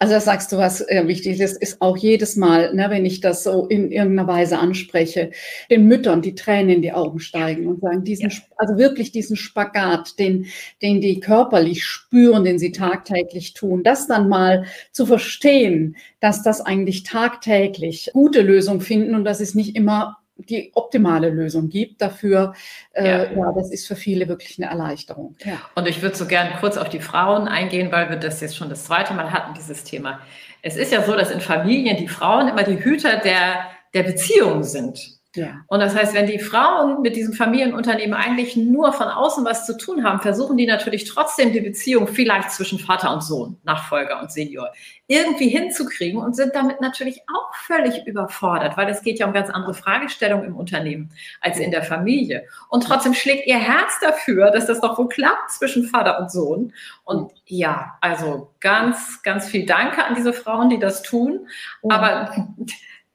Also 0.02 0.14
das 0.14 0.24
sagst 0.24 0.54
du, 0.54 0.58
was 0.58 0.80
äh, 0.80 1.08
wichtig 1.08 1.42
ist, 1.42 1.62
ist 1.62 1.82
auch 1.82 1.98
jedes 1.98 2.38
Mal, 2.38 2.74
ne, 2.74 2.90
wenn 2.90 3.06
ich 3.06 3.20
das 3.20 3.44
so 3.44 3.68
in 3.68 3.92
irgendeiner 3.92 4.30
Weise 4.30 4.58
anspreche, 4.58 5.32
den 5.70 5.88
Müttern 5.88 6.22
die 6.22 6.36
Tränen 6.36 6.70
in 6.70 6.82
die 6.82 6.94
Augen 6.94 7.20
steigen 7.20 7.68
und 7.68 7.82
sagen, 7.82 8.06
diesen, 8.06 8.30
ja. 8.30 8.38
also 8.56 8.78
wirklich 8.78 9.12
diesen 9.12 9.36
Spagat, 9.36 10.18
den, 10.18 10.46
den 10.82 11.02
die 11.02 11.20
körperlich 11.20 11.84
spüren, 11.84 12.46
den 12.46 12.60
sie 12.60 12.72
tagtäglich 12.72 13.54
tun, 13.54 13.84
das 13.84 14.08
dann 14.08 14.30
mal 14.30 14.64
zu 14.94 15.06
verstehen, 15.06 15.98
dass 16.22 16.44
das 16.44 16.62
eigentlich 16.62 17.04
tagtäglich 17.04 18.12
gute 18.14 18.42
Lösungen 18.42 18.80
finden 18.80 19.16
und 19.16 19.26
das 19.26 19.42
ist 19.42 19.54
nicht 19.54 19.76
immer 19.76 20.19
die 20.48 20.72
optimale 20.74 21.30
Lösung 21.30 21.70
gibt 21.70 22.02
dafür. 22.02 22.54
Äh, 22.94 23.08
ja. 23.08 23.32
ja. 23.32 23.52
das 23.54 23.72
ist 23.72 23.88
für 23.88 23.96
viele 23.96 24.28
wirklich 24.28 24.58
eine 24.58 24.70
Erleichterung. 24.70 25.36
Ja. 25.44 25.60
Und 25.76 25.88
ich 25.88 26.02
würde 26.02 26.16
so 26.16 26.26
gerne 26.26 26.52
kurz 26.60 26.78
auf 26.78 26.90
die 26.90 27.00
Frauen 27.00 27.48
eingehen, 27.48 27.92
weil 27.92 28.10
wir 28.10 28.18
das 28.18 28.42
jetzt 28.42 28.56
schon 28.56 28.70
das 28.70 28.86
zweite 28.86 29.14
Mal 29.14 29.32
hatten, 29.32 29.54
dieses 29.54 29.84
Thema. 29.84 30.20
Es 30.62 30.76
ist 30.76 30.92
ja 30.92 31.04
so, 31.04 31.16
dass 31.16 31.32
in 31.32 31.42
Familien 31.42 31.98
die 31.98 32.08
Frauen 32.08 32.48
immer 32.48 32.64
die 32.64 32.84
Hüter 32.84 33.18
der, 33.18 33.66
der 33.94 34.04
Beziehung 34.04 34.64
sind. 34.64 35.19
Ja. 35.36 35.62
Und 35.68 35.80
das 35.80 35.96
heißt, 35.96 36.16
wenn 36.16 36.26
die 36.26 36.40
Frauen 36.40 37.02
mit 37.02 37.16
diesem 37.16 37.34
Familienunternehmen 37.34 38.16
eigentlich 38.16 38.56
nur 38.56 38.94
von 38.94 39.08
außen 39.08 39.46
was 39.46 39.68
zu 39.68 39.78
tun 39.78 40.04
haben, 40.04 40.22
versuchen 40.22 40.58
die 40.58 40.66
natürlich 40.66 41.06
trotzdem 41.06 41.54
die 41.54 41.62
Beziehung 41.62 42.08
vielleicht 42.08 42.52
zwischen 42.52 42.80
Vater 42.80 43.14
und 43.14 43.24
Sohn, 43.24 43.58
Nachfolger 43.64 44.20
und 44.20 44.32
Senior 44.32 44.72
irgendwie 45.06 45.50
hinzukriegen 45.50 46.20
und 46.20 46.36
sind 46.36 46.56
damit 46.56 46.82
natürlich 46.82 47.22
auch 47.28 47.56
völlig 47.56 48.08
überfordert, 48.08 48.76
weil 48.76 48.90
es 48.90 49.04
geht 49.04 49.20
ja 49.20 49.28
um 49.28 49.34
ganz 49.34 49.52
andere 49.52 49.76
Fragestellungen 49.76 50.48
im 50.48 50.56
Unternehmen 50.56 51.12
als 51.42 51.60
in 51.60 51.70
der 51.70 51.84
Familie. 51.84 52.46
Und 52.70 52.84
trotzdem 52.84 53.14
schlägt 53.14 53.46
ihr 53.46 53.58
Herz 53.58 54.00
dafür, 54.02 54.50
dass 54.50 54.66
das 54.66 54.82
doch 54.82 54.98
wohl 54.98 55.10
klappt 55.10 55.52
zwischen 55.52 55.86
Vater 55.86 56.20
und 56.20 56.32
Sohn. 56.32 56.74
Und 57.04 57.32
ja, 57.46 57.98
also 58.02 58.52
ganz, 58.60 59.22
ganz 59.22 59.48
viel 59.48 59.68
Danke 59.68 60.04
an 60.04 60.16
diese 60.16 60.34
Frauen, 60.34 60.70
die 60.70 60.80
das 60.80 61.04
tun. 61.04 61.48
Aber 61.88 62.32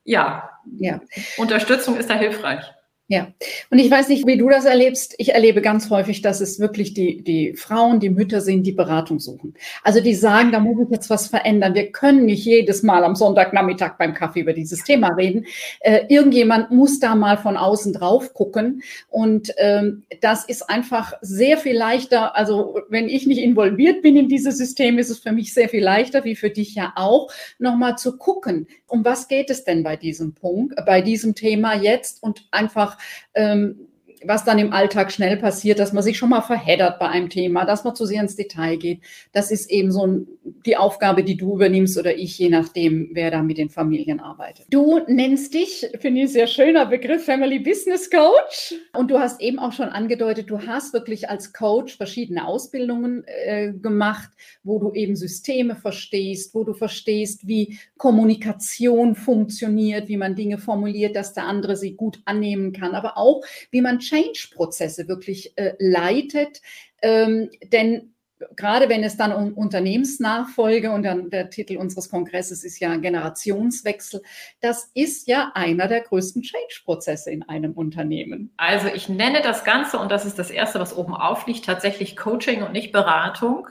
ja, 0.04 0.50
ja. 0.78 1.00
Unterstützung 1.36 1.96
ist 1.96 2.10
da 2.10 2.14
hilfreich. 2.14 2.73
Ja, 3.06 3.28
und 3.68 3.78
ich 3.78 3.90
weiß 3.90 4.08
nicht, 4.08 4.26
wie 4.26 4.38
du 4.38 4.48
das 4.48 4.64
erlebst. 4.64 5.14
Ich 5.18 5.34
erlebe 5.34 5.60
ganz 5.60 5.90
häufig, 5.90 6.22
dass 6.22 6.40
es 6.40 6.58
wirklich 6.58 6.94
die, 6.94 7.22
die 7.22 7.52
Frauen, 7.52 8.00
die 8.00 8.08
Mütter 8.08 8.40
sind, 8.40 8.62
die 8.62 8.72
Beratung 8.72 9.20
suchen. 9.20 9.52
Also 9.82 10.00
die 10.00 10.14
sagen, 10.14 10.52
da 10.52 10.58
muss 10.58 10.82
ich 10.82 10.90
jetzt 10.90 11.10
was 11.10 11.26
verändern. 11.26 11.74
Wir 11.74 11.92
können 11.92 12.24
nicht 12.24 12.46
jedes 12.46 12.82
Mal 12.82 13.04
am 13.04 13.14
Sonntagnachmittag 13.14 13.98
beim 13.98 14.14
Kaffee 14.14 14.40
über 14.40 14.54
dieses 14.54 14.84
Thema 14.84 15.08
reden. 15.08 15.44
Äh, 15.80 16.06
irgendjemand 16.08 16.70
muss 16.70 16.98
da 16.98 17.14
mal 17.14 17.36
von 17.36 17.58
außen 17.58 17.92
drauf 17.92 18.32
gucken. 18.32 18.82
Und 19.10 19.52
ähm, 19.58 20.04
das 20.22 20.46
ist 20.46 20.70
einfach 20.70 21.12
sehr 21.20 21.58
viel 21.58 21.76
leichter. 21.76 22.34
Also 22.34 22.80
wenn 22.88 23.10
ich 23.10 23.26
nicht 23.26 23.42
involviert 23.42 24.00
bin 24.00 24.16
in 24.16 24.30
dieses 24.30 24.56
System, 24.56 24.96
ist 24.96 25.10
es 25.10 25.18
für 25.18 25.32
mich 25.32 25.52
sehr 25.52 25.68
viel 25.68 25.84
leichter, 25.84 26.24
wie 26.24 26.36
für 26.36 26.48
dich 26.48 26.74
ja 26.74 26.94
auch, 26.96 27.30
nochmal 27.58 27.98
zu 27.98 28.16
gucken, 28.16 28.66
um 28.86 29.04
was 29.04 29.28
geht 29.28 29.50
es 29.50 29.64
denn 29.64 29.82
bei 29.82 29.96
diesem 29.96 30.34
Punkt, 30.34 30.74
bei 30.86 31.02
diesem 31.02 31.34
Thema 31.34 31.74
jetzt 31.74 32.22
und 32.22 32.46
einfach 32.50 32.93
ähm, 33.34 33.88
was 34.26 34.44
dann 34.44 34.58
im 34.58 34.72
Alltag 34.72 35.12
schnell 35.12 35.36
passiert, 35.36 35.78
dass 35.78 35.92
man 35.92 36.02
sich 36.02 36.18
schon 36.18 36.30
mal 36.30 36.40
verheddert 36.40 36.98
bei 36.98 37.08
einem 37.08 37.28
Thema, 37.28 37.64
dass 37.64 37.84
man 37.84 37.94
zu 37.94 38.06
sehr 38.06 38.20
ins 38.20 38.36
Detail 38.36 38.76
geht. 38.76 39.00
Das 39.32 39.50
ist 39.50 39.70
eben 39.70 39.90
so 39.90 40.24
die 40.66 40.76
Aufgabe, 40.76 41.24
die 41.24 41.36
du 41.36 41.54
übernimmst 41.54 41.98
oder 41.98 42.16
ich, 42.16 42.38
je 42.38 42.48
nachdem, 42.48 43.10
wer 43.12 43.30
da 43.30 43.42
mit 43.42 43.58
den 43.58 43.70
Familien 43.70 44.20
arbeitet. 44.20 44.66
Du 44.70 45.00
nennst 45.06 45.54
dich, 45.54 45.86
finde 46.00 46.22
ich, 46.22 46.32
sehr 46.32 46.46
schöner 46.46 46.86
Begriff, 46.86 47.24
Family 47.24 47.58
Business 47.58 48.10
Coach. 48.10 48.74
Und 48.92 49.10
du 49.10 49.18
hast 49.18 49.40
eben 49.40 49.58
auch 49.58 49.72
schon 49.72 49.88
angedeutet, 49.88 50.50
du 50.50 50.60
hast 50.66 50.92
wirklich 50.92 51.28
als 51.28 51.52
Coach 51.52 51.96
verschiedene 51.96 52.46
Ausbildungen 52.46 53.24
äh, 53.26 53.72
gemacht, 53.72 54.30
wo 54.62 54.78
du 54.78 54.92
eben 54.92 55.16
Systeme 55.16 55.76
verstehst, 55.76 56.54
wo 56.54 56.64
du 56.64 56.74
verstehst, 56.74 57.46
wie 57.46 57.78
Kommunikation 57.96 59.14
funktioniert, 59.14 60.08
wie 60.08 60.16
man 60.16 60.34
Dinge 60.34 60.58
formuliert, 60.58 61.16
dass 61.16 61.34
der 61.34 61.44
andere 61.44 61.76
sie 61.76 61.94
gut 61.94 62.20
annehmen 62.24 62.72
kann, 62.72 62.94
aber 62.94 63.16
auch, 63.16 63.42
wie 63.70 63.80
man 63.80 64.00
Change-Prozesse 64.14 65.08
wirklich 65.08 65.56
äh, 65.56 65.74
leitet. 65.78 66.60
Ähm, 67.02 67.50
denn 67.72 68.14
gerade 68.56 68.88
wenn 68.88 69.04
es 69.04 69.16
dann 69.16 69.32
um 69.32 69.52
Unternehmensnachfolge 69.52 70.90
und 70.90 71.02
dann 71.04 71.30
der 71.30 71.50
Titel 71.50 71.76
unseres 71.76 72.10
Kongresses 72.10 72.64
ist 72.64 72.78
ja 72.78 72.96
Generationswechsel, 72.96 74.22
das 74.60 74.90
ist 74.94 75.28
ja 75.28 75.52
einer 75.54 75.88
der 75.88 76.02
größten 76.02 76.42
Change-Prozesse 76.42 77.30
in 77.30 77.42
einem 77.44 77.72
Unternehmen. 77.72 78.52
Also 78.56 78.88
ich 78.88 79.08
nenne 79.08 79.40
das 79.42 79.64
Ganze, 79.64 79.98
und 79.98 80.10
das 80.10 80.24
ist 80.24 80.38
das 80.38 80.50
Erste, 80.50 80.80
was 80.80 80.96
oben 80.96 81.14
aufliegt, 81.14 81.64
tatsächlich 81.64 82.16
Coaching 82.16 82.62
und 82.62 82.72
nicht 82.72 82.92
Beratung, 82.92 83.68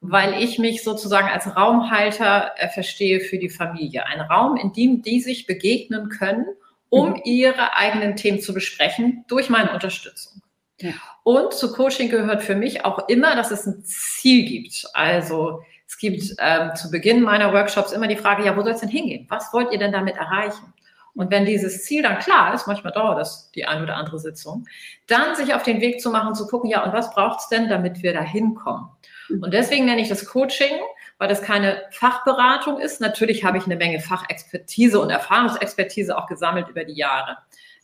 weil 0.00 0.42
ich 0.42 0.58
mich 0.58 0.82
sozusagen 0.82 1.28
als 1.28 1.56
Raumhalter 1.56 2.52
äh, 2.56 2.68
verstehe 2.68 3.20
für 3.20 3.38
die 3.38 3.50
Familie. 3.50 4.06
Ein 4.06 4.20
Raum, 4.20 4.56
in 4.56 4.72
dem 4.72 5.02
die 5.02 5.20
sich 5.20 5.46
begegnen 5.46 6.08
können 6.08 6.46
um 6.92 7.18
ihre 7.24 7.74
eigenen 7.74 8.16
Themen 8.16 8.42
zu 8.42 8.52
besprechen 8.52 9.24
durch 9.26 9.48
meine 9.48 9.72
Unterstützung. 9.72 10.42
Ja. 10.78 10.92
Und 11.24 11.54
zu 11.54 11.72
Coaching 11.72 12.10
gehört 12.10 12.42
für 12.42 12.54
mich 12.54 12.84
auch 12.84 13.08
immer, 13.08 13.34
dass 13.34 13.50
es 13.50 13.66
ein 13.66 13.82
Ziel 13.82 14.44
gibt. 14.44 14.84
Also 14.92 15.62
es 15.88 15.96
gibt 15.96 16.22
ähm, 16.38 16.76
zu 16.76 16.90
Beginn 16.90 17.22
meiner 17.22 17.50
Workshops 17.54 17.92
immer 17.92 18.08
die 18.08 18.16
Frage, 18.16 18.44
ja, 18.44 18.54
wo 18.58 18.60
soll 18.60 18.72
es 18.72 18.80
denn 18.80 18.90
hingehen? 18.90 19.24
Was 19.30 19.54
wollt 19.54 19.72
ihr 19.72 19.78
denn 19.78 19.92
damit 19.92 20.16
erreichen? 20.16 20.74
Und 21.14 21.30
wenn 21.30 21.46
dieses 21.46 21.82
Ziel 21.84 22.02
dann 22.02 22.18
klar 22.18 22.52
ist, 22.52 22.66
manchmal 22.66 22.92
dauert 22.92 23.18
das 23.18 23.50
die 23.52 23.64
eine 23.64 23.84
oder 23.84 23.96
andere 23.96 24.18
Sitzung, 24.18 24.66
dann 25.06 25.34
sich 25.34 25.54
auf 25.54 25.62
den 25.62 25.80
Weg 25.80 26.02
zu 26.02 26.10
machen, 26.10 26.34
zu 26.34 26.46
gucken, 26.46 26.68
ja, 26.68 26.84
und 26.84 26.92
was 26.92 27.14
braucht 27.14 27.40
es 27.40 27.48
denn, 27.48 27.70
damit 27.70 28.02
wir 28.02 28.12
da 28.12 28.20
hinkommen? 28.20 28.90
Mhm. 29.30 29.44
Und 29.44 29.54
deswegen 29.54 29.86
nenne 29.86 30.02
ich 30.02 30.10
das 30.10 30.26
Coaching, 30.26 30.76
weil 31.22 31.28
das 31.28 31.40
keine 31.40 31.84
Fachberatung 31.92 32.80
ist. 32.80 33.00
Natürlich 33.00 33.44
habe 33.44 33.56
ich 33.56 33.64
eine 33.66 33.76
Menge 33.76 34.00
Fachexpertise 34.00 34.98
und 34.98 35.08
Erfahrungsexpertise 35.08 36.18
auch 36.18 36.26
gesammelt 36.26 36.66
über 36.68 36.82
die 36.82 36.94
Jahre. 36.94 37.36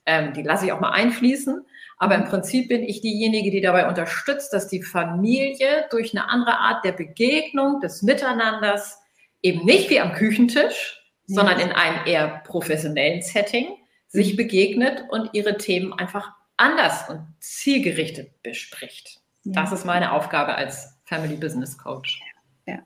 Ähm, 0.06 0.32
die 0.32 0.42
lasse 0.42 0.66
ich 0.66 0.72
auch 0.72 0.80
mal 0.80 0.90
einfließen. 0.90 1.64
Aber 1.98 2.16
im 2.16 2.24
Prinzip 2.24 2.68
bin 2.68 2.82
ich 2.82 3.00
diejenige, 3.00 3.52
die 3.52 3.60
dabei 3.60 3.86
unterstützt, 3.86 4.52
dass 4.52 4.66
die 4.66 4.82
Familie 4.82 5.86
durch 5.92 6.12
eine 6.12 6.28
andere 6.28 6.58
Art 6.58 6.84
der 6.84 6.90
Begegnung, 6.90 7.78
des 7.78 8.02
Miteinanders, 8.02 8.98
eben 9.40 9.64
nicht 9.64 9.88
wie 9.88 10.00
am 10.00 10.14
Küchentisch, 10.14 11.00
ja. 11.28 11.36
sondern 11.36 11.60
in 11.60 11.70
einem 11.70 12.06
eher 12.06 12.42
professionellen 12.44 13.22
Setting, 13.22 13.68
sich 14.08 14.34
begegnet 14.34 15.04
und 15.10 15.30
ihre 15.32 15.58
Themen 15.58 15.92
einfach 15.92 16.32
anders 16.56 17.08
und 17.08 17.24
zielgerichtet 17.38 18.42
bespricht. 18.42 19.20
Ja. 19.44 19.62
Das 19.62 19.70
ist 19.70 19.84
meine 19.84 20.10
Aufgabe 20.10 20.56
als 20.56 20.98
Family 21.04 21.36
Business 21.36 21.78
Coach. 21.78 22.20
Ja. 22.68 22.80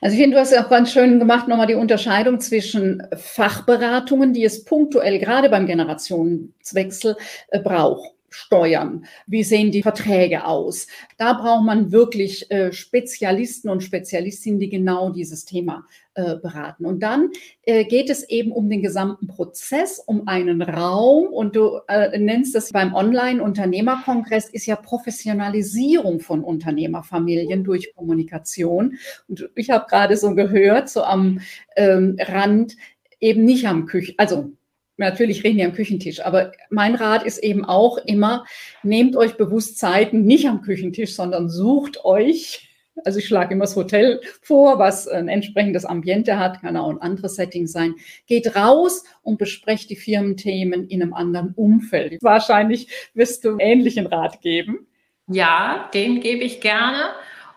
Also 0.00 0.14
ich 0.14 0.22
finde, 0.22 0.36
du 0.36 0.40
hast 0.40 0.52
ja 0.52 0.64
auch 0.64 0.70
ganz 0.70 0.92
schön 0.92 1.18
gemacht, 1.18 1.48
nochmal 1.48 1.66
die 1.66 1.74
Unterscheidung 1.74 2.38
zwischen 2.38 3.02
Fachberatungen, 3.16 4.32
die 4.32 4.44
es 4.44 4.64
punktuell 4.64 5.18
gerade 5.18 5.48
beim 5.48 5.66
Generationswechsel 5.66 7.16
äh, 7.48 7.58
braucht 7.58 8.17
steuern? 8.30 9.06
Wie 9.26 9.42
sehen 9.42 9.70
die 9.70 9.82
Verträge 9.82 10.44
aus? 10.44 10.86
Da 11.16 11.32
braucht 11.32 11.64
man 11.64 11.92
wirklich 11.92 12.50
äh, 12.50 12.72
Spezialisten 12.72 13.68
und 13.68 13.82
Spezialistinnen, 13.82 14.60
die 14.60 14.68
genau 14.68 15.10
dieses 15.10 15.44
Thema 15.44 15.86
äh, 16.14 16.36
beraten. 16.36 16.84
Und 16.84 17.02
dann 17.02 17.30
äh, 17.62 17.84
geht 17.84 18.10
es 18.10 18.28
eben 18.28 18.52
um 18.52 18.68
den 18.68 18.82
gesamten 18.82 19.28
Prozess, 19.28 19.98
um 20.04 20.26
einen 20.26 20.62
Raum. 20.62 21.28
Und 21.28 21.54
du 21.54 21.78
äh, 21.88 22.18
nennst 22.18 22.54
das 22.54 22.72
beim 22.72 22.94
Online-Unternehmerkongress, 22.94 24.48
ist 24.48 24.66
ja 24.66 24.76
Professionalisierung 24.76 26.20
von 26.20 26.42
Unternehmerfamilien 26.42 27.64
durch 27.64 27.94
Kommunikation. 27.94 28.98
Und 29.28 29.48
ich 29.54 29.70
habe 29.70 29.86
gerade 29.88 30.16
so 30.16 30.34
gehört, 30.34 30.88
so 30.88 31.02
am 31.02 31.40
ähm, 31.76 32.16
Rand, 32.20 32.76
eben 33.20 33.44
nicht 33.44 33.66
am 33.66 33.86
Küchen, 33.86 34.14
also 34.18 34.52
natürlich 34.98 35.42
reden 35.44 35.58
wir 35.58 35.66
am 35.66 35.72
Küchentisch, 35.72 36.20
aber 36.20 36.52
mein 36.70 36.94
Rat 36.94 37.24
ist 37.24 37.38
eben 37.38 37.64
auch 37.64 37.98
immer, 37.98 38.44
nehmt 38.82 39.16
euch 39.16 39.36
bewusst 39.36 39.78
Zeiten 39.78 40.24
nicht 40.24 40.46
am 40.46 40.60
Küchentisch, 40.60 41.14
sondern 41.14 41.48
sucht 41.48 42.04
euch, 42.04 42.68
also 43.04 43.18
ich 43.18 43.26
schlage 43.26 43.54
immer 43.54 43.64
das 43.64 43.76
Hotel 43.76 44.20
vor, 44.42 44.78
was 44.78 45.08
ein 45.08 45.28
entsprechendes 45.28 45.84
Ambiente 45.84 46.38
hat, 46.38 46.60
kann 46.60 46.76
auch 46.76 46.90
ein 46.90 47.00
anderes 47.00 47.36
Setting 47.36 47.66
sein. 47.66 47.94
Geht 48.26 48.56
raus 48.56 49.04
und 49.22 49.38
besprecht 49.38 49.90
die 49.90 49.96
Firmenthemen 49.96 50.88
in 50.88 51.02
einem 51.02 51.14
anderen 51.14 51.52
Umfeld. 51.54 52.18
Wahrscheinlich 52.22 52.88
wirst 53.14 53.44
du 53.44 53.56
ähnlichen 53.58 54.06
Rat 54.06 54.40
geben. 54.40 54.86
Ja, 55.28 55.90
den 55.94 56.20
gebe 56.20 56.44
ich 56.44 56.60
gerne. 56.60 57.10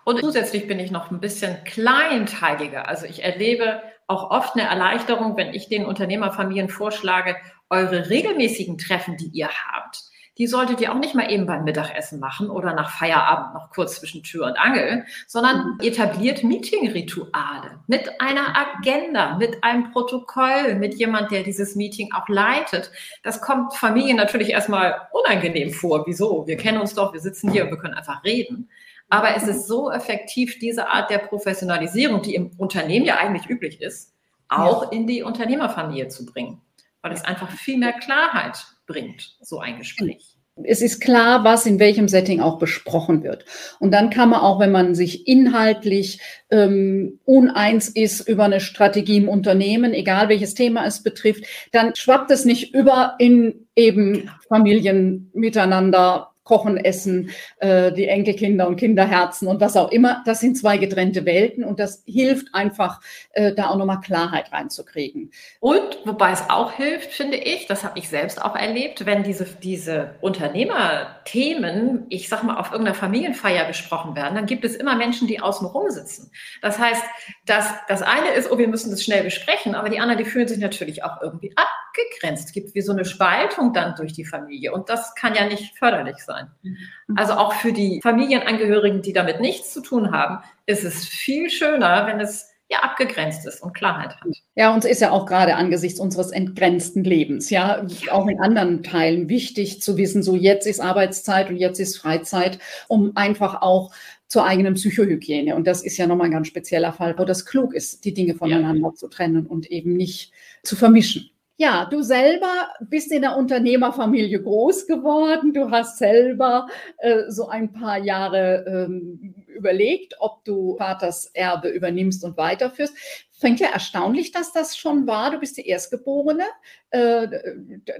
Und 0.04 0.20
zusätzlich 0.20 0.68
bin 0.68 0.80
ich 0.80 0.92
noch 0.92 1.12
ein 1.12 1.20
bisschen 1.20 1.58
kleinteiliger. 1.64 2.88
Also 2.88 3.06
ich 3.06 3.24
erlebe 3.24 3.82
auch 4.12 4.30
oft 4.30 4.56
eine 4.56 4.68
Erleichterung, 4.68 5.38
wenn 5.38 5.54
ich 5.54 5.70
den 5.70 5.86
Unternehmerfamilien 5.86 6.70
vorschlage, 6.70 7.38
eure 7.70 8.10
regelmäßigen 8.10 8.78
Treffen, 8.78 9.18
die 9.18 9.30
ihr 9.34 9.50
habt, 9.50 10.04
die 10.38 10.48
solltet 10.48 10.82
ihr 10.82 10.92
auch 10.92 11.00
nicht 11.00 11.14
mal 11.14 11.32
eben 11.32 11.46
beim 11.46 11.64
Mittagessen 11.64 12.20
machen 12.20 12.50
oder 12.50 12.74
nach 12.74 12.90
Feierabend 12.90 13.54
noch 13.54 13.70
kurz 13.70 14.00
zwischen 14.00 14.24
Tür 14.24 14.48
und 14.48 14.58
Angel, 14.58 15.06
sondern 15.28 15.78
etabliert 15.82 16.44
Meeting-Rituale 16.44 17.80
mit 17.88 18.20
einer 18.20 18.56
Agenda, 18.56 19.38
mit 19.38 19.64
einem 19.64 19.92
Protokoll, 19.92 20.76
mit 20.76 20.96
jemand, 20.96 21.32
der 21.32 21.44
dieses 21.44 21.76
Meeting 21.76 22.12
auch 22.14 22.28
leitet. 22.28 22.92
Das 23.24 23.42
kommt 23.42 23.76
Familien 23.76 24.18
natürlich 24.18 24.50
erstmal 24.50 25.02
unangenehm 25.12 25.72
vor. 25.72 26.06
Wieso? 26.08 26.48
Wir 26.48 26.58
kennen 26.58 26.80
uns 26.80 26.96
doch, 26.96 27.14
wir 27.14 27.22
sitzen 27.22 27.52
hier 27.52 27.66
und 27.66 27.72
wir 27.72 27.78
können 27.78 27.94
einfach 27.94 28.24
reden. 28.24 28.70
Aber 29.12 29.36
es 29.36 29.44
ist 29.44 29.68
so 29.68 29.92
effektiv, 29.92 30.58
diese 30.60 30.88
Art 30.88 31.12
der 31.12 31.18
Professionalisierung, 31.18 32.22
die 32.22 32.34
im 32.34 32.52
Unternehmen 32.58 33.06
ja 33.06 33.18
eigentlich 33.18 33.50
üblich 33.50 33.82
ist, 33.82 34.14
auch 34.48 34.92
in 34.94 35.06
die 35.06 35.22
Unternehmerfamilie 35.22 36.08
zu 36.08 36.26
bringen. 36.26 36.62
Weil 37.02 37.12
es 37.12 37.26
einfach 37.26 37.52
viel 37.52 37.78
mehr 37.78 37.94
Klarheit 37.94 38.66
bringt, 38.88 39.36
so 39.42 39.60
ein 39.60 39.80
Gespräch. 39.80 40.38
Es 40.64 40.82
ist 40.82 41.02
klar, 41.02 41.44
was 41.44 41.66
in 41.66 41.80
welchem 41.80 42.08
Setting 42.08 42.40
auch 42.40 42.58
besprochen 42.58 43.24
wird. 43.24 43.46
Und 43.80 43.92
dann 43.92 44.10
kann 44.10 44.30
man 44.30 44.42
auch, 44.42 44.60
wenn 44.60 44.72
man 44.72 44.96
sich 44.96 45.28
inhaltlich 45.28 46.22
ähm, 46.50 47.20
uneins 47.26 47.90
ist 47.90 48.28
über 48.30 48.46
eine 48.46 48.62
Strategie 48.62 49.18
im 49.18 49.28
Unternehmen, 49.28 49.94
egal 49.94 50.30
welches 50.30 50.54
Thema 50.54 50.86
es 50.86 51.04
betrifft, 51.04 51.46
dann 51.74 51.96
schwappt 51.96 52.32
es 52.32 52.46
nicht 52.46 52.74
über 52.74 53.16
in 53.20 53.68
eben 53.76 54.14
genau. 54.14 54.32
Familien 54.48 55.32
miteinander 55.34 56.31
Kochen, 56.44 56.78
Essen, 56.78 57.30
äh, 57.60 57.92
die 57.92 58.08
Enkelkinder 58.08 58.68
und 58.68 58.76
Kinderherzen 58.78 59.48
und 59.48 59.62
was 59.62 59.78
auch 59.78 59.92
immer. 59.92 60.24
Das 60.26 60.40
sind 60.40 60.58
zwei 60.58 60.78
getrennte 60.78 61.26
Welten 61.26 61.64
und 61.64 61.80
das 61.80 62.04
hilft 62.08 62.54
einfach, 62.54 63.00
äh, 63.34 63.54
da 63.54 63.70
auch 63.70 63.78
nochmal 63.78 64.02
Klarheit 64.02 64.52
reinzukriegen. 64.52 65.32
Und 65.60 66.00
wobei 66.04 66.32
es 66.32 66.50
auch 66.50 66.72
hilft, 66.72 67.12
finde 67.12 67.38
ich, 67.38 67.68
das 67.68 67.84
habe 67.84 68.00
ich 68.00 68.10
selbst 68.10 68.44
auch 68.44 68.56
erlebt, 68.56 69.06
wenn 69.06 69.24
diese, 69.24 69.46
diese 69.46 70.16
Unternehmerthemen, 70.22 72.08
ich 72.10 72.28
sag 72.28 72.44
mal, 72.44 72.58
auf 72.58 72.72
irgendeiner 72.72 72.96
Familienfeier 72.96 73.66
besprochen 73.66 74.16
werden, 74.16 74.34
dann 74.34 74.48
gibt 74.48 74.66
es 74.66 74.76
immer 74.76 74.96
Menschen, 74.96 75.28
die 75.28 75.40
außen 75.40 75.68
rum 75.68 75.92
sitzen. 75.92 76.32
Das 76.64 76.80
heißt, 76.80 77.04
dass 77.46 77.68
das 77.88 78.02
eine 78.02 78.32
ist, 78.32 78.52
oh, 78.52 78.58
wir 78.58 78.68
müssen 78.68 78.90
das 78.90 79.04
schnell 79.04 79.24
besprechen, 79.24 79.76
aber 79.76 79.90
die 79.90 80.00
anderen, 80.00 80.24
die 80.24 80.30
fühlen 80.30 80.48
sich 80.48 80.58
natürlich 80.58 81.04
auch 81.04 81.22
irgendwie 81.22 81.54
abgegrenzt. 81.56 82.48
Es 82.48 82.52
gibt 82.52 82.74
wie 82.74 82.82
so 82.82 82.94
eine 82.94 83.06
Spaltung 83.06 83.74
dann 83.74 83.96
durch 83.96 84.14
die 84.14 84.26
Familie 84.26 84.74
und 84.74 84.90
das 84.90 85.14
kann 85.14 85.36
ja 85.36 85.46
nicht 85.46 85.78
förderlich 85.78 86.18
sein 86.18 86.31
sein. 86.32 86.48
Mhm. 86.64 86.78
Also 87.18 87.34
auch 87.34 87.54
für 87.54 87.74
die 87.74 88.00
Familienangehörigen, 88.02 89.02
die 89.02 89.14
damit 89.14 89.42
nichts 89.42 89.74
zu 89.74 89.82
tun 89.82 90.12
haben, 90.12 90.44
ist 90.66 90.84
es 90.84 91.06
viel 91.06 91.50
schöner, 91.50 92.08
wenn 92.08 92.20
es 92.20 92.50
ja 92.72 92.80
abgegrenzt 92.80 93.46
ist 93.46 93.62
und 93.62 93.74
Klarheit 93.74 94.16
hat. 94.16 94.32
Ja, 94.56 94.74
uns 94.74 94.86
ist 94.86 95.02
ja 95.02 95.12
auch 95.12 95.26
gerade 95.26 95.56
angesichts 95.56 96.00
unseres 96.00 96.32
entgrenzten 96.32 97.04
Lebens, 97.04 97.50
ja, 97.50 97.86
auch 98.12 98.28
in 98.28 98.40
anderen 98.40 98.82
Teilen 98.82 99.28
wichtig 99.28 99.82
zu 99.82 99.98
wissen, 99.98 100.24
so 100.24 100.38
jetzt 100.38 100.66
ist 100.66 100.80
Arbeitszeit 100.80 101.50
und 101.50 101.58
jetzt 101.58 101.80
ist 101.80 101.98
Freizeit, 101.98 102.60
um 102.88 103.12
einfach 103.16 103.62
auch 103.62 103.92
zur 104.28 104.46
eigenen 104.46 104.76
Psychohygiene. 104.76 105.58
Und 105.58 105.68
das 105.68 105.84
ist 105.84 105.98
ja 105.98 106.08
nochmal 106.08 106.28
ein 106.28 106.32
ganz 106.32 106.48
spezieller 106.48 106.94
Fall, 106.94 107.20
wo 107.20 107.26
das 107.26 107.46
klug 107.46 107.74
ist, 107.74 108.06
die 108.06 108.14
Dinge 108.14 108.36
voneinander 108.36 108.88
ja. 108.88 108.94
zu 108.94 109.10
trennen 109.10 109.46
und 109.46 109.70
eben 109.70 109.98
nicht 109.98 110.32
zu 110.64 110.78
vermischen. 110.78 111.30
Ja, 111.58 111.86
du 111.86 112.02
selber 112.02 112.70
bist 112.80 113.12
in 113.12 113.22
der 113.22 113.38
Unternehmerfamilie 113.38 114.42
groß 114.42 114.88
geworden. 114.88 115.54
Du 115.54 115.70
hast 115.70 116.00
selber 116.00 116.68
äh, 116.98 117.30
so 117.30 117.50
ein 117.50 117.72
paar 117.72 118.00
Jahre 118.00 118.66
ähm, 118.68 119.36
überlegt, 119.48 120.16
ob 120.20 120.44
du 120.44 120.76
Vaters 120.78 121.28
Erbe 121.28 121.70
übernimmst 121.70 122.24
und 122.24 122.38
weiterführst. 122.38 122.96
Fängt 123.32 123.60
ja 123.60 123.70
erstaunlich, 123.70 124.32
dass 124.32 124.54
das 124.54 124.76
schon 124.76 125.06
war. 125.06 125.32
Du 125.32 125.40
bist 125.40 125.58
die 125.58 125.68
Erstgeborene, 125.68 126.46
äh, 126.90 127.28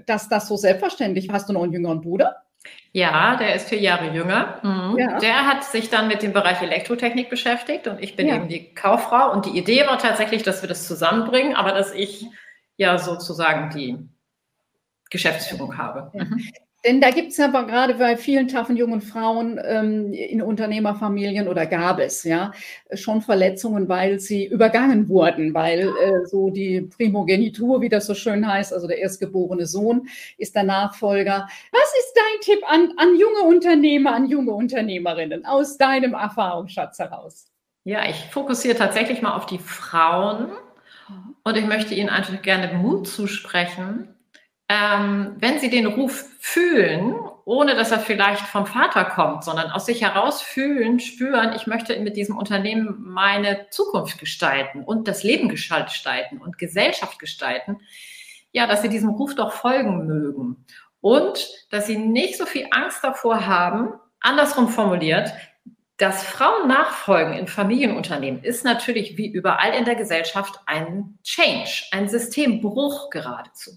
dass 0.06 0.28
das 0.28 0.48
so 0.48 0.56
selbstverständlich. 0.56 1.30
Hast 1.30 1.48
du 1.48 1.52
noch 1.52 1.62
einen 1.62 1.72
jüngeren 1.72 2.00
Bruder? 2.00 2.42
Ja, 2.92 3.36
der 3.36 3.54
ist 3.54 3.68
vier 3.68 3.80
Jahre 3.80 4.12
jünger. 4.12 4.58
Mhm. 4.62 4.98
Ja. 4.98 5.18
Der 5.18 5.46
hat 5.46 5.64
sich 5.64 5.88
dann 5.88 6.08
mit 6.08 6.22
dem 6.22 6.32
Bereich 6.32 6.60
Elektrotechnik 6.62 7.30
beschäftigt 7.30 7.86
und 7.86 8.02
ich 8.02 8.16
bin 8.16 8.28
ja. 8.28 8.36
eben 8.36 8.48
die 8.48 8.74
Kauffrau. 8.74 9.32
Und 9.32 9.46
die 9.46 9.56
Idee 9.56 9.86
war 9.86 9.98
tatsächlich, 9.98 10.42
dass 10.42 10.62
wir 10.62 10.68
das 10.68 10.86
zusammenbringen, 10.86 11.56
aber 11.56 11.72
dass 11.72 11.92
ich 11.94 12.26
ja 12.76 12.98
sozusagen 12.98 13.70
die 13.76 13.98
Geschäftsführung 15.10 15.76
habe. 15.76 16.10
Ja. 16.14 16.24
Mhm. 16.24 16.42
Denn 16.84 17.00
da 17.00 17.10
gibt 17.10 17.30
es 17.30 17.36
ja 17.36 17.46
gerade 17.46 17.94
bei 17.94 18.16
vielen 18.16 18.48
taffen 18.48 18.76
jungen 18.76 19.00
Frauen 19.00 19.60
ähm, 19.64 20.12
in 20.12 20.42
Unternehmerfamilien 20.42 21.46
oder 21.46 21.64
gab 21.66 22.00
es 22.00 22.24
ja 22.24 22.50
schon 22.92 23.22
Verletzungen, 23.22 23.88
weil 23.88 24.18
sie 24.18 24.46
übergangen 24.46 25.08
wurden, 25.08 25.54
weil 25.54 25.88
äh, 25.88 26.26
so 26.26 26.50
die 26.50 26.80
Primogenitur, 26.80 27.80
wie 27.82 27.88
das 27.88 28.06
so 28.06 28.14
schön 28.14 28.46
heißt, 28.46 28.72
also 28.72 28.88
der 28.88 28.98
erstgeborene 28.98 29.66
Sohn 29.66 30.08
ist 30.38 30.56
der 30.56 30.64
Nachfolger. 30.64 31.46
Was 31.70 31.94
ist 31.98 32.14
dein 32.16 32.40
Tipp 32.40 32.64
an, 32.68 32.92
an 32.96 33.16
junge 33.16 33.42
Unternehmer, 33.42 34.14
an 34.14 34.26
junge 34.26 34.50
Unternehmerinnen 34.50 35.46
aus 35.46 35.78
deinem 35.78 36.14
Erfahrungsschatz 36.14 36.98
heraus? 36.98 37.46
Ja, 37.84 38.08
ich 38.08 38.16
fokussiere 38.30 38.76
tatsächlich 38.76 39.22
mal 39.22 39.36
auf 39.36 39.46
die 39.46 39.58
Frauen 39.58 40.50
und 41.44 41.56
ich 41.56 41.64
möchte 41.64 41.94
Ihnen 41.94 42.08
einfach 42.08 42.40
gerne 42.42 42.72
Mut 42.74 43.08
zusprechen, 43.08 44.14
ähm, 44.68 45.36
wenn 45.38 45.58
Sie 45.58 45.70
den 45.70 45.86
Ruf 45.86 46.24
fühlen, 46.38 47.14
ohne 47.44 47.74
dass 47.74 47.90
er 47.90 47.98
vielleicht 47.98 48.46
vom 48.46 48.66
Vater 48.66 49.04
kommt, 49.04 49.44
sondern 49.44 49.70
aus 49.70 49.86
sich 49.86 50.02
heraus 50.02 50.40
fühlen, 50.40 51.00
spüren, 51.00 51.52
ich 51.54 51.66
möchte 51.66 51.98
mit 52.00 52.16
diesem 52.16 52.36
Unternehmen 52.36 52.96
meine 53.00 53.68
Zukunft 53.70 54.18
gestalten 54.18 54.82
und 54.84 55.08
das 55.08 55.24
Leben 55.24 55.48
gestalten 55.48 56.38
und 56.38 56.58
Gesellschaft 56.58 57.18
gestalten, 57.18 57.80
ja, 58.52 58.66
dass 58.66 58.82
Sie 58.82 58.88
diesem 58.88 59.10
Ruf 59.10 59.34
doch 59.34 59.52
folgen 59.52 60.06
mögen. 60.06 60.64
Und 61.00 61.48
dass 61.70 61.86
Sie 61.86 61.98
nicht 61.98 62.38
so 62.38 62.46
viel 62.46 62.68
Angst 62.70 63.02
davor 63.02 63.46
haben, 63.46 63.94
andersrum 64.20 64.68
formuliert, 64.68 65.32
das 65.98 66.24
Frauennachfolgen 66.24 67.34
in 67.34 67.46
Familienunternehmen 67.46 68.42
ist 68.42 68.64
natürlich 68.64 69.16
wie 69.18 69.28
überall 69.28 69.74
in 69.74 69.84
der 69.84 69.94
Gesellschaft 69.94 70.58
ein 70.66 71.18
Change, 71.22 71.84
ein 71.92 72.08
Systembruch 72.08 73.10
geradezu. 73.10 73.72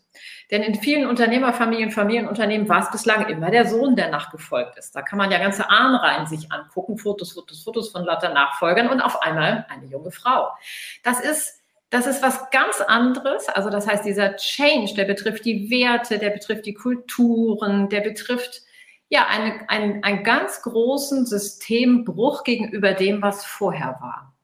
Denn 0.49 0.63
in 0.63 0.75
vielen 0.75 1.07
Unternehmerfamilien, 1.07 1.91
Familienunternehmen 1.91 2.69
war 2.69 2.83
es 2.83 2.91
bislang 2.91 3.27
immer 3.27 3.51
der 3.51 3.67
Sohn, 3.67 3.95
der 3.95 4.09
nachgefolgt 4.09 4.77
ist. 4.77 4.95
Da 4.95 5.01
kann 5.01 5.17
man 5.17 5.29
ja 5.29 5.39
ganze 5.39 5.69
Ahnreihen 5.69 6.25
sich 6.25 6.51
angucken, 6.51 6.97
Fotos, 6.97 7.33
Fotos, 7.33 7.63
Fotos 7.63 7.89
von 7.89 8.05
lauter 8.05 8.33
Nachfolgern 8.33 8.89
und 8.89 9.01
auf 9.01 9.21
einmal 9.21 9.65
eine 9.69 9.85
junge 9.85 10.11
Frau. 10.11 10.49
Das 11.03 11.19
ist 11.19 11.61
das 11.91 12.07
ist 12.07 12.23
was 12.23 12.49
ganz 12.49 12.81
anderes. 12.81 13.47
Also 13.47 13.69
das 13.69 13.87
heißt, 13.87 14.03
dieser 14.03 14.35
Change, 14.35 14.95
der 14.95 15.05
betrifft 15.05 15.45
die 15.45 15.69
Werte, 15.69 16.17
der 16.17 16.31
betrifft 16.31 16.65
die 16.65 16.73
Kulturen, 16.73 17.89
der 17.89 18.01
betrifft 18.01 18.64
ja, 19.09 19.27
eine, 19.27 19.69
ein, 19.69 20.03
einen 20.03 20.23
ganz 20.23 20.61
großen 20.61 21.25
Systembruch 21.25 22.43
gegenüber 22.43 22.93
dem, 22.93 23.21
was 23.21 23.45
vorher 23.45 23.97
war. 24.01 24.35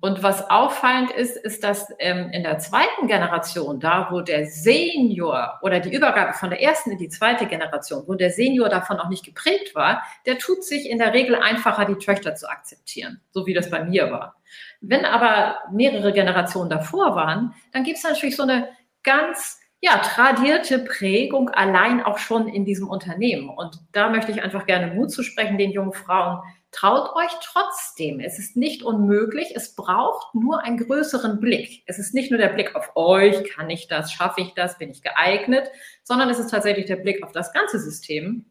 Und 0.00 0.22
was 0.22 0.48
auffallend 0.48 1.10
ist, 1.10 1.36
ist, 1.36 1.64
dass 1.64 1.88
ähm, 1.98 2.30
in 2.30 2.44
der 2.44 2.58
zweiten 2.58 3.08
Generation, 3.08 3.80
da 3.80 4.08
wo 4.12 4.20
der 4.20 4.46
Senior 4.46 5.58
oder 5.62 5.80
die 5.80 5.92
Übergabe 5.92 6.34
von 6.34 6.50
der 6.50 6.62
ersten 6.62 6.92
in 6.92 6.98
die 6.98 7.08
zweite 7.08 7.46
Generation, 7.46 8.04
wo 8.06 8.14
der 8.14 8.30
Senior 8.30 8.68
davon 8.68 9.00
auch 9.00 9.08
nicht 9.08 9.24
geprägt 9.24 9.74
war, 9.74 10.02
der 10.24 10.38
tut 10.38 10.62
sich 10.62 10.88
in 10.88 10.98
der 10.98 11.14
Regel 11.14 11.34
einfacher, 11.34 11.84
die 11.84 11.96
Töchter 11.96 12.36
zu 12.36 12.48
akzeptieren, 12.48 13.20
so 13.32 13.46
wie 13.46 13.54
das 13.54 13.70
bei 13.70 13.82
mir 13.82 14.10
war. 14.12 14.36
Wenn 14.80 15.04
aber 15.04 15.56
mehrere 15.72 16.12
Generationen 16.12 16.70
davor 16.70 17.16
waren, 17.16 17.54
dann 17.72 17.82
gibt 17.82 17.98
es 17.98 18.04
natürlich 18.04 18.36
so 18.36 18.44
eine 18.44 18.68
ganz 19.02 19.57
ja, 19.80 19.98
tradierte 19.98 20.80
Prägung 20.80 21.50
allein 21.50 22.02
auch 22.02 22.18
schon 22.18 22.48
in 22.48 22.64
diesem 22.64 22.88
Unternehmen. 22.88 23.48
Und 23.48 23.78
da 23.92 24.10
möchte 24.10 24.32
ich 24.32 24.42
einfach 24.42 24.66
gerne 24.66 24.94
Mut 24.94 25.12
zu 25.12 25.22
sprechen, 25.22 25.56
den 25.56 25.70
jungen 25.70 25.92
Frauen. 25.92 26.42
Traut 26.72 27.14
euch 27.14 27.30
trotzdem. 27.42 28.20
Es 28.20 28.38
ist 28.38 28.56
nicht 28.56 28.82
unmöglich. 28.82 29.52
Es 29.54 29.74
braucht 29.74 30.34
nur 30.34 30.62
einen 30.62 30.78
größeren 30.78 31.38
Blick. 31.38 31.84
Es 31.86 31.98
ist 31.98 32.12
nicht 32.12 32.30
nur 32.30 32.38
der 32.38 32.48
Blick 32.48 32.74
auf 32.74 32.90
euch. 32.96 33.44
Kann 33.50 33.70
ich 33.70 33.86
das? 33.86 34.12
Schaffe 34.12 34.40
ich 34.40 34.52
das? 34.54 34.78
Bin 34.78 34.90
ich 34.90 35.00
geeignet? 35.00 35.70
Sondern 36.02 36.28
es 36.28 36.40
ist 36.40 36.50
tatsächlich 36.50 36.86
der 36.86 36.96
Blick 36.96 37.22
auf 37.22 37.32
das 37.32 37.52
ganze 37.52 37.78
System, 37.78 38.46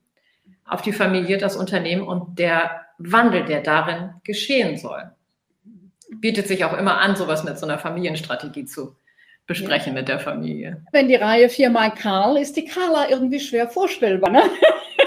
auf 0.66 0.82
die 0.82 0.94
Familie, 0.94 1.38
das 1.38 1.58
Unternehmen 1.58 2.08
und 2.08 2.40
der 2.40 2.86
Wandel, 2.98 3.46
der 3.46 3.62
darin 3.62 4.14
geschehen 4.24 4.78
soll. 4.78 5.12
Bietet 6.10 6.48
sich 6.48 6.64
auch 6.64 6.76
immer 6.76 7.00
an, 7.00 7.18
sowas 7.18 7.44
mit 7.44 7.60
so 7.60 7.66
einer 7.66 7.78
Familienstrategie 7.78 8.66
zu 8.66 8.96
besprechen 9.48 9.94
ja. 9.94 10.00
mit 10.00 10.10
der 10.10 10.20
Familie. 10.20 10.84
Wenn 10.92 11.08
die 11.08 11.16
Reihe 11.16 11.50
viermal 11.50 11.92
Karl 11.94 12.38
ist, 12.38 12.58
die 12.58 12.66
Carla 12.66 13.10
irgendwie 13.10 13.40
schwer 13.40 13.68
vorstellbar. 13.68 14.30
Ne? 14.30 14.44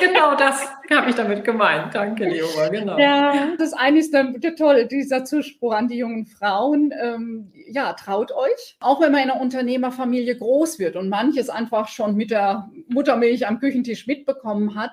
Genau 0.00 0.34
das 0.34 0.66
habe 0.90 1.10
ich 1.10 1.16
damit 1.16 1.44
gemeint. 1.44 1.94
Danke, 1.94 2.24
Leoma, 2.24 2.68
genau. 2.68 2.98
Ja, 2.98 3.54
das 3.58 3.74
eine 3.74 3.98
ist 3.98 4.14
dann 4.14 4.40
toll, 4.56 4.86
dieser 4.86 5.24
Zuspruch 5.24 5.74
an 5.74 5.88
die 5.88 5.98
jungen 5.98 6.24
Frauen. 6.24 6.92
Ähm, 6.98 7.52
ja, 7.70 7.92
traut 7.92 8.32
euch. 8.32 8.76
Auch 8.80 9.00
wenn 9.00 9.12
man 9.12 9.22
in 9.22 9.30
einer 9.30 9.40
Unternehmerfamilie 9.40 10.38
groß 10.38 10.78
wird 10.78 10.96
und 10.96 11.10
manches 11.10 11.50
einfach 11.50 11.88
schon 11.88 12.16
mit 12.16 12.30
der 12.30 12.70
Muttermilch 12.88 13.46
am 13.46 13.60
Küchentisch 13.60 14.06
mitbekommen 14.06 14.74
hat, 14.74 14.92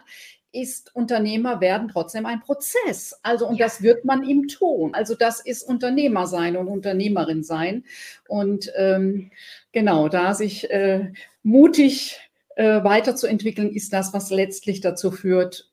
ist 0.52 0.96
Unternehmer 0.96 1.62
werden 1.62 1.90
trotzdem 1.90 2.26
ein 2.26 2.40
Prozess. 2.40 3.20
Also, 3.24 3.48
und 3.48 3.58
ja. 3.58 3.66
das 3.66 3.82
wird 3.82 4.06
man 4.06 4.24
ihm 4.24 4.48
tun. 4.48 4.94
Also, 4.94 5.16
das 5.16 5.40
ist 5.40 5.64
Unternehmer 5.64 6.28
sein 6.28 6.58
und 6.58 6.68
Unternehmerin 6.68 7.44
sein. 7.44 7.84
Und 8.28 8.72
ähm, 8.76 9.32
genau, 9.72 10.10
da 10.10 10.34
sich 10.34 10.70
äh, 10.72 11.12
mutig 11.44 12.20
äh, 12.56 12.84
weiterzuentwickeln, 12.84 13.72
ist 13.72 13.94
das, 13.94 14.14
was 14.14 14.32
letztlich 14.32 14.82
dazu 14.82 15.12
führt, 15.12 15.70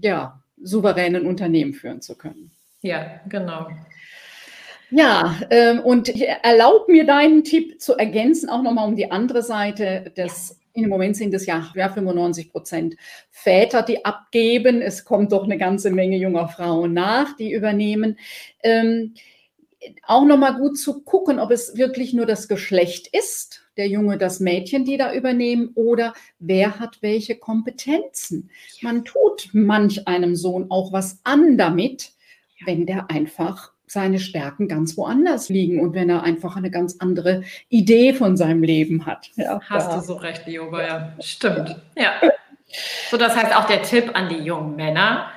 ja, 0.00 0.42
souveränen 0.60 1.26
Unternehmen 1.26 1.74
führen 1.74 2.00
zu 2.00 2.16
können. 2.16 2.50
Ja, 2.80 3.20
genau. 3.28 3.68
Ja, 4.90 5.40
ähm, 5.50 5.80
und 5.80 6.08
erlaub 6.08 6.88
mir 6.88 7.04
deinen 7.04 7.42
Tipp 7.42 7.80
zu 7.80 7.94
ergänzen, 7.94 8.48
auch 8.48 8.62
nochmal 8.62 8.86
um 8.86 8.96
die 8.96 9.10
andere 9.10 9.42
Seite 9.42 10.12
des 10.16 10.60
im 10.74 10.88
Moment 10.88 11.16
sind 11.16 11.32
es 11.34 11.46
ja, 11.46 11.70
ja 11.74 11.88
95 11.88 12.50
Prozent 12.50 12.96
Väter, 13.30 13.82
die 13.82 14.04
abgeben. 14.04 14.82
Es 14.82 15.04
kommt 15.04 15.32
doch 15.32 15.44
eine 15.44 15.56
ganze 15.56 15.90
Menge 15.90 16.16
junger 16.16 16.48
Frauen 16.48 16.92
nach, 16.92 17.36
die 17.36 17.52
übernehmen. 17.52 18.18
Ähm, 18.62 19.14
auch 20.06 20.24
nochmal 20.24 20.56
gut 20.56 20.78
zu 20.78 21.02
gucken, 21.02 21.38
ob 21.38 21.50
es 21.50 21.76
wirklich 21.76 22.12
nur 22.12 22.26
das 22.26 22.48
Geschlecht 22.48 23.08
ist, 23.12 23.62
der 23.76 23.86
Junge, 23.86 24.18
das 24.18 24.40
Mädchen, 24.40 24.84
die 24.84 24.96
da 24.96 25.12
übernehmen, 25.12 25.70
oder 25.74 26.14
wer 26.38 26.78
hat 26.80 26.98
welche 27.02 27.36
Kompetenzen. 27.36 28.50
Man 28.80 29.04
tut 29.04 29.50
manch 29.52 30.08
einem 30.08 30.36
Sohn 30.36 30.70
auch 30.70 30.92
was 30.92 31.20
an 31.24 31.58
damit, 31.58 32.12
wenn 32.64 32.86
der 32.86 33.10
einfach 33.10 33.73
seine 33.86 34.18
Stärken 34.18 34.68
ganz 34.68 34.96
woanders 34.96 35.48
liegen 35.48 35.80
und 35.80 35.94
wenn 35.94 36.10
er 36.10 36.22
einfach 36.22 36.56
eine 36.56 36.70
ganz 36.70 36.96
andere 36.98 37.42
Idee 37.68 38.12
von 38.14 38.36
seinem 38.36 38.62
Leben 38.62 39.06
hat. 39.06 39.30
Ja, 39.36 39.60
Hast 39.68 39.90
da. 39.90 39.96
du 39.96 40.02
so 40.02 40.14
recht, 40.14 40.46
Lioba, 40.46 40.82
ja. 40.82 41.12
Stimmt. 41.20 41.76
Ja. 41.96 42.12
So, 43.08 43.16
das 43.18 43.36
heißt 43.36 43.54
auch 43.54 43.66
der 43.66 43.82
Tipp 43.82 44.10
an 44.14 44.28
die 44.28 44.42
jungen 44.42 44.74
Männer, 44.74 45.30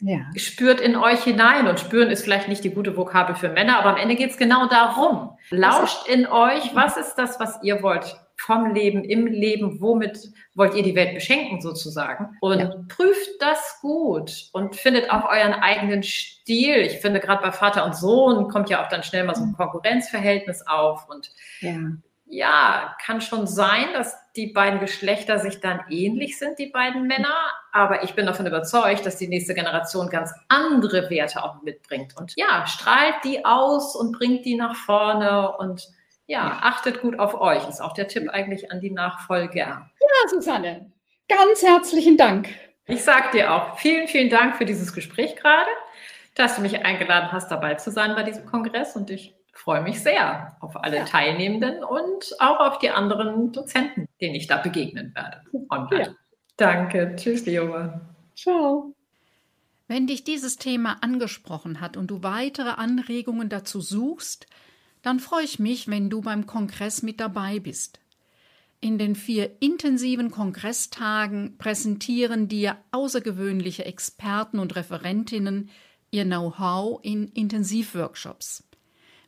ja. 0.00 0.18
spürt 0.34 0.80
in 0.80 0.96
euch 0.96 1.22
hinein 1.22 1.68
und 1.68 1.78
spüren 1.78 2.10
ist 2.10 2.24
vielleicht 2.24 2.48
nicht 2.48 2.64
die 2.64 2.70
gute 2.70 2.96
Vokabel 2.96 3.36
für 3.36 3.48
Männer, 3.48 3.78
aber 3.78 3.90
am 3.90 3.96
Ende 3.96 4.16
geht 4.16 4.30
es 4.30 4.36
genau 4.36 4.66
darum. 4.66 5.30
Lauscht 5.50 6.08
in 6.08 6.26
euch, 6.26 6.74
was 6.74 6.96
ist 6.96 7.14
das, 7.14 7.38
was 7.38 7.62
ihr 7.62 7.82
wollt 7.82 8.16
vom 8.50 8.74
Leben, 8.74 9.04
im 9.04 9.26
Leben, 9.26 9.80
womit 9.80 10.18
wollt 10.54 10.74
ihr 10.74 10.82
die 10.82 10.96
Welt 10.96 11.14
beschenken 11.14 11.60
sozusagen 11.60 12.36
und 12.40 12.58
ja. 12.58 12.74
prüft 12.88 13.30
das 13.38 13.78
gut 13.80 14.48
und 14.52 14.74
findet 14.74 15.08
auch 15.10 15.24
euren 15.30 15.52
eigenen 15.52 16.02
Stil. 16.02 16.78
Ich 16.78 16.98
finde 16.98 17.20
gerade 17.20 17.42
bei 17.42 17.52
Vater 17.52 17.84
und 17.84 17.94
Sohn 17.94 18.48
kommt 18.48 18.68
ja 18.68 18.82
auch 18.82 18.88
dann 18.88 19.04
schnell 19.04 19.24
mal 19.24 19.36
so 19.36 19.44
ein 19.44 19.52
Konkurrenzverhältnis 19.52 20.66
auf 20.66 21.08
und 21.08 21.30
ja 21.60 21.78
ja, 22.32 22.94
kann 23.04 23.20
schon 23.20 23.48
sein, 23.48 23.86
dass 23.92 24.16
die 24.36 24.46
beiden 24.46 24.78
Geschlechter 24.78 25.40
sich 25.40 25.60
dann 25.60 25.80
ähnlich 25.90 26.38
sind, 26.38 26.60
die 26.60 26.68
beiden 26.68 27.08
Männer. 27.08 27.34
Aber 27.72 28.04
ich 28.04 28.14
bin 28.14 28.24
davon 28.24 28.46
überzeugt, 28.46 29.04
dass 29.04 29.16
die 29.16 29.26
nächste 29.26 29.52
Generation 29.52 30.08
ganz 30.08 30.32
andere 30.48 31.10
Werte 31.10 31.42
auch 31.42 31.60
mitbringt. 31.62 32.16
Und 32.16 32.32
ja, 32.36 32.68
strahlt 32.68 33.16
die 33.24 33.44
aus 33.44 33.96
und 33.96 34.12
bringt 34.12 34.44
die 34.44 34.54
nach 34.54 34.76
vorne 34.76 35.56
und 35.56 35.88
ja, 36.30 36.60
achtet 36.62 37.00
gut 37.00 37.18
auf 37.18 37.34
euch. 37.34 37.68
Ist 37.68 37.80
auch 37.80 37.92
der 37.92 38.06
Tipp 38.06 38.30
eigentlich 38.30 38.70
an 38.70 38.80
die 38.80 38.92
Nachfolger. 38.92 39.90
Ja, 40.00 40.28
Susanne, 40.28 40.92
ganz 41.28 41.62
herzlichen 41.62 42.16
Dank. 42.16 42.48
Ich 42.86 43.02
sag 43.02 43.32
dir 43.32 43.52
auch 43.52 43.78
vielen, 43.78 44.06
vielen 44.06 44.30
Dank 44.30 44.56
für 44.56 44.64
dieses 44.64 44.92
Gespräch 44.92 45.34
gerade, 45.34 45.70
dass 46.36 46.54
du 46.54 46.62
mich 46.62 46.84
eingeladen 46.84 47.32
hast, 47.32 47.50
dabei 47.50 47.74
zu 47.74 47.90
sein 47.90 48.14
bei 48.14 48.22
diesem 48.22 48.46
Kongress 48.46 48.94
und 48.94 49.10
ich 49.10 49.34
freue 49.52 49.82
mich 49.82 50.02
sehr 50.02 50.56
auf 50.60 50.76
alle 50.76 50.98
ja. 50.98 51.04
Teilnehmenden 51.04 51.82
und 51.82 52.36
auch 52.38 52.60
auf 52.60 52.78
die 52.78 52.90
anderen 52.90 53.50
Dozenten, 53.50 54.06
denen 54.20 54.36
ich 54.36 54.46
da 54.46 54.58
begegnen 54.58 55.12
werde. 55.16 55.42
Online. 55.68 56.04
Ja. 56.04 56.14
Danke. 56.56 57.16
Tschüss, 57.16 57.44
Leoma. 57.44 58.02
Ciao. 58.36 58.94
Wenn 59.88 60.06
dich 60.06 60.22
dieses 60.22 60.58
Thema 60.58 60.98
angesprochen 61.00 61.80
hat 61.80 61.96
und 61.96 62.06
du 62.06 62.22
weitere 62.22 62.70
Anregungen 62.70 63.48
dazu 63.48 63.80
suchst, 63.80 64.46
dann 65.02 65.20
freue 65.20 65.44
ich 65.44 65.58
mich, 65.58 65.88
wenn 65.88 66.10
du 66.10 66.20
beim 66.20 66.46
Kongress 66.46 67.02
mit 67.02 67.20
dabei 67.20 67.58
bist. 67.58 68.00
In 68.80 68.96
den 68.96 69.14
vier 69.14 69.50
intensiven 69.60 70.30
Kongresstagen 70.30 71.56
präsentieren 71.58 72.48
dir 72.48 72.78
außergewöhnliche 72.92 73.84
Experten 73.84 74.58
und 74.58 74.74
Referentinnen 74.74 75.68
ihr 76.10 76.24
Know-how 76.24 77.00
in 77.02 77.28
Intensivworkshops. 77.28 78.64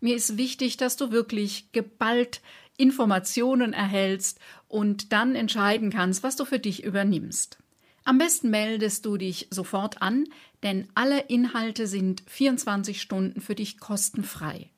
Mir 0.00 0.16
ist 0.16 0.36
wichtig, 0.36 0.78
dass 0.78 0.96
du 0.96 1.12
wirklich 1.12 1.70
geballt 1.72 2.40
Informationen 2.76 3.72
erhältst 3.72 4.40
und 4.68 5.12
dann 5.12 5.34
entscheiden 5.34 5.90
kannst, 5.90 6.22
was 6.22 6.36
du 6.36 6.44
für 6.44 6.58
dich 6.58 6.82
übernimmst. 6.82 7.58
Am 8.04 8.18
besten 8.18 8.50
meldest 8.50 9.06
du 9.06 9.16
dich 9.16 9.46
sofort 9.50 10.02
an, 10.02 10.24
denn 10.62 10.88
alle 10.94 11.20
Inhalte 11.20 11.86
sind 11.86 12.24
24 12.26 13.00
Stunden 13.00 13.40
für 13.40 13.54
dich 13.54 13.78
kostenfrei. 13.78 14.70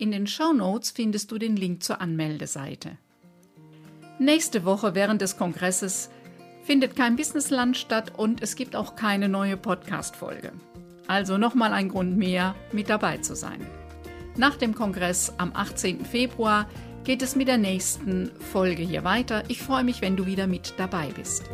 In 0.00 0.12
den 0.12 0.26
Show 0.26 0.54
Notes 0.54 0.92
findest 0.92 1.30
du 1.30 1.36
den 1.36 1.56
Link 1.56 1.82
zur 1.82 2.00
Anmeldeseite. 2.00 2.96
Nächste 4.18 4.64
Woche 4.64 4.94
während 4.94 5.20
des 5.20 5.36
Kongresses 5.36 6.08
findet 6.62 6.96
kein 6.96 7.16
Business 7.16 7.50
Lunch 7.50 7.76
statt 7.76 8.12
und 8.16 8.42
es 8.42 8.56
gibt 8.56 8.76
auch 8.76 8.96
keine 8.96 9.28
neue 9.28 9.58
Podcast-Folge. 9.58 10.52
Also 11.06 11.36
nochmal 11.36 11.74
ein 11.74 11.90
Grund 11.90 12.16
mehr, 12.16 12.54
mit 12.72 12.88
dabei 12.88 13.18
zu 13.18 13.36
sein. 13.36 13.60
Nach 14.38 14.56
dem 14.56 14.74
Kongress 14.74 15.34
am 15.36 15.52
18. 15.52 16.06
Februar 16.06 16.66
geht 17.04 17.20
es 17.20 17.36
mit 17.36 17.48
der 17.48 17.58
nächsten 17.58 18.30
Folge 18.52 18.82
hier 18.82 19.04
weiter. 19.04 19.42
Ich 19.48 19.60
freue 19.60 19.84
mich, 19.84 20.00
wenn 20.00 20.16
du 20.16 20.24
wieder 20.24 20.46
mit 20.46 20.72
dabei 20.78 21.08
bist. 21.14 21.44